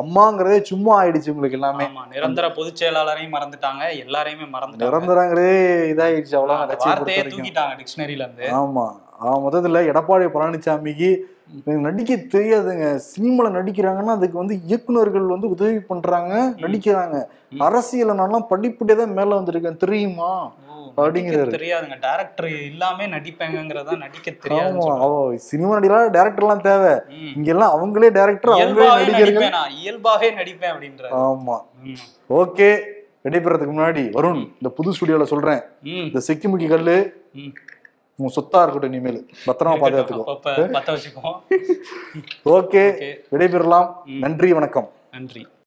அம்மாங்கிறதே 0.02 0.62
சும்மா 0.62 0.92
ஆயிடுச்சு 1.02 1.32
உங்களுக்கு 1.34 1.58
எல்லாமே. 1.60 1.86
நிரந்தர 2.10 2.52
பொதுச் 2.52 2.84
செயலாளரையும் 2.84 3.34
மறந்துட்டாங்க. 3.36 3.82
எல்லாரையுமே 4.04 4.48
மறந்துட்டாங்க. 4.56 4.84
நிரந்தரங்கிறதே 4.84 5.54
இதாயிடுச்சு. 5.92 6.34
அவ்வளவு 6.40 6.76
வார்த்தையே 6.84 7.22
தூக்கிட்டாங்க 7.22 7.74
டிக்ஷனரியில 7.80 8.26
இருந்து. 8.26 8.48
ஆமா. 8.62 8.86
அவன் 9.22 9.42
மொத்தத்துல 9.42 9.80
எடப்பாடி 9.90 10.26
பழனிசாமிக்கு 10.28 11.10
நடிக்க 11.86 12.12
தெரியாதுங்க. 12.34 12.84
சினிமால 13.08 13.48
நடிக்கிறாங்கன்னா 13.56 14.12
அதுக்கு 14.16 14.38
வந்து 14.38 14.54
இயக்குனர்கள் 14.68 15.26
வந்து 15.26 15.48
உதவி 15.48 15.80
பண்றாங்க 15.80 16.32
நடிக்கிறாங்க. 16.56 17.16
அரசியல் 17.58 18.18
நான்லாம் 18.18 18.48
படிப்படியே 18.50 18.98
தான் 18.98 19.12
மேல 19.12 19.40
வந்திருக்கேன். 19.40 19.76
தெரியுமா. 19.76 20.30
நடிக்க 20.96 21.34
தெரியாதுங்க. 21.56 21.96
டேரக்டர் 22.06 22.48
இல்லாம 22.62 23.06
நடிப்பேங்கிறதா 23.06 23.96
நடிக்க 23.96 24.30
தெரியாது 24.30 25.38
சினிமா 25.40 25.76
நடிகலாம் 25.76 26.14
டேரக்டர் 26.16 26.40
எல்லாம் 26.40 26.60
தேவை. 26.60 26.94
ம். 27.18 27.32
இங்க 27.36 27.50
எல்லாம் 27.52 27.74
அவங்களே 27.76 28.10
டேரக்டர் 28.10 28.54
அவங்களே 28.54 28.86
இயல்பாவே 28.86 29.06
நடிகர்கள். 29.10 29.50
நடிப்பேன்? 30.40 30.72
அப்படின்ற 30.72 31.12
ஆமா. 31.22 31.56
ஓகே. 32.40 32.70
விடைபெறதுக்கு 33.24 33.74
முன்னாடி 33.74 34.02
வருண் 34.12 34.40
இந்த 34.52 34.68
புது 34.68 34.90
ஸ்டுடியோல 34.90 35.22
சொல்றேன். 35.22 35.60
இந்த 36.04 36.20
செக்கிமுக்கி 36.26 36.68
கல்லு. 36.68 36.96
உங்க 38.16 38.32
சொத்தா 38.34 38.62
இருக்கட்டும் 38.62 38.92
இனிமேல். 38.92 39.30
பத்திரமா 39.46 39.76
பாதுகாத்துக்கோ. 39.80 40.24
ஓகே? 42.44 43.14
விடைபெறலாம். 43.30 43.94
நன்றி 44.04 44.52
வணக்கம். 44.52 44.90
நன்றி. 45.10 45.46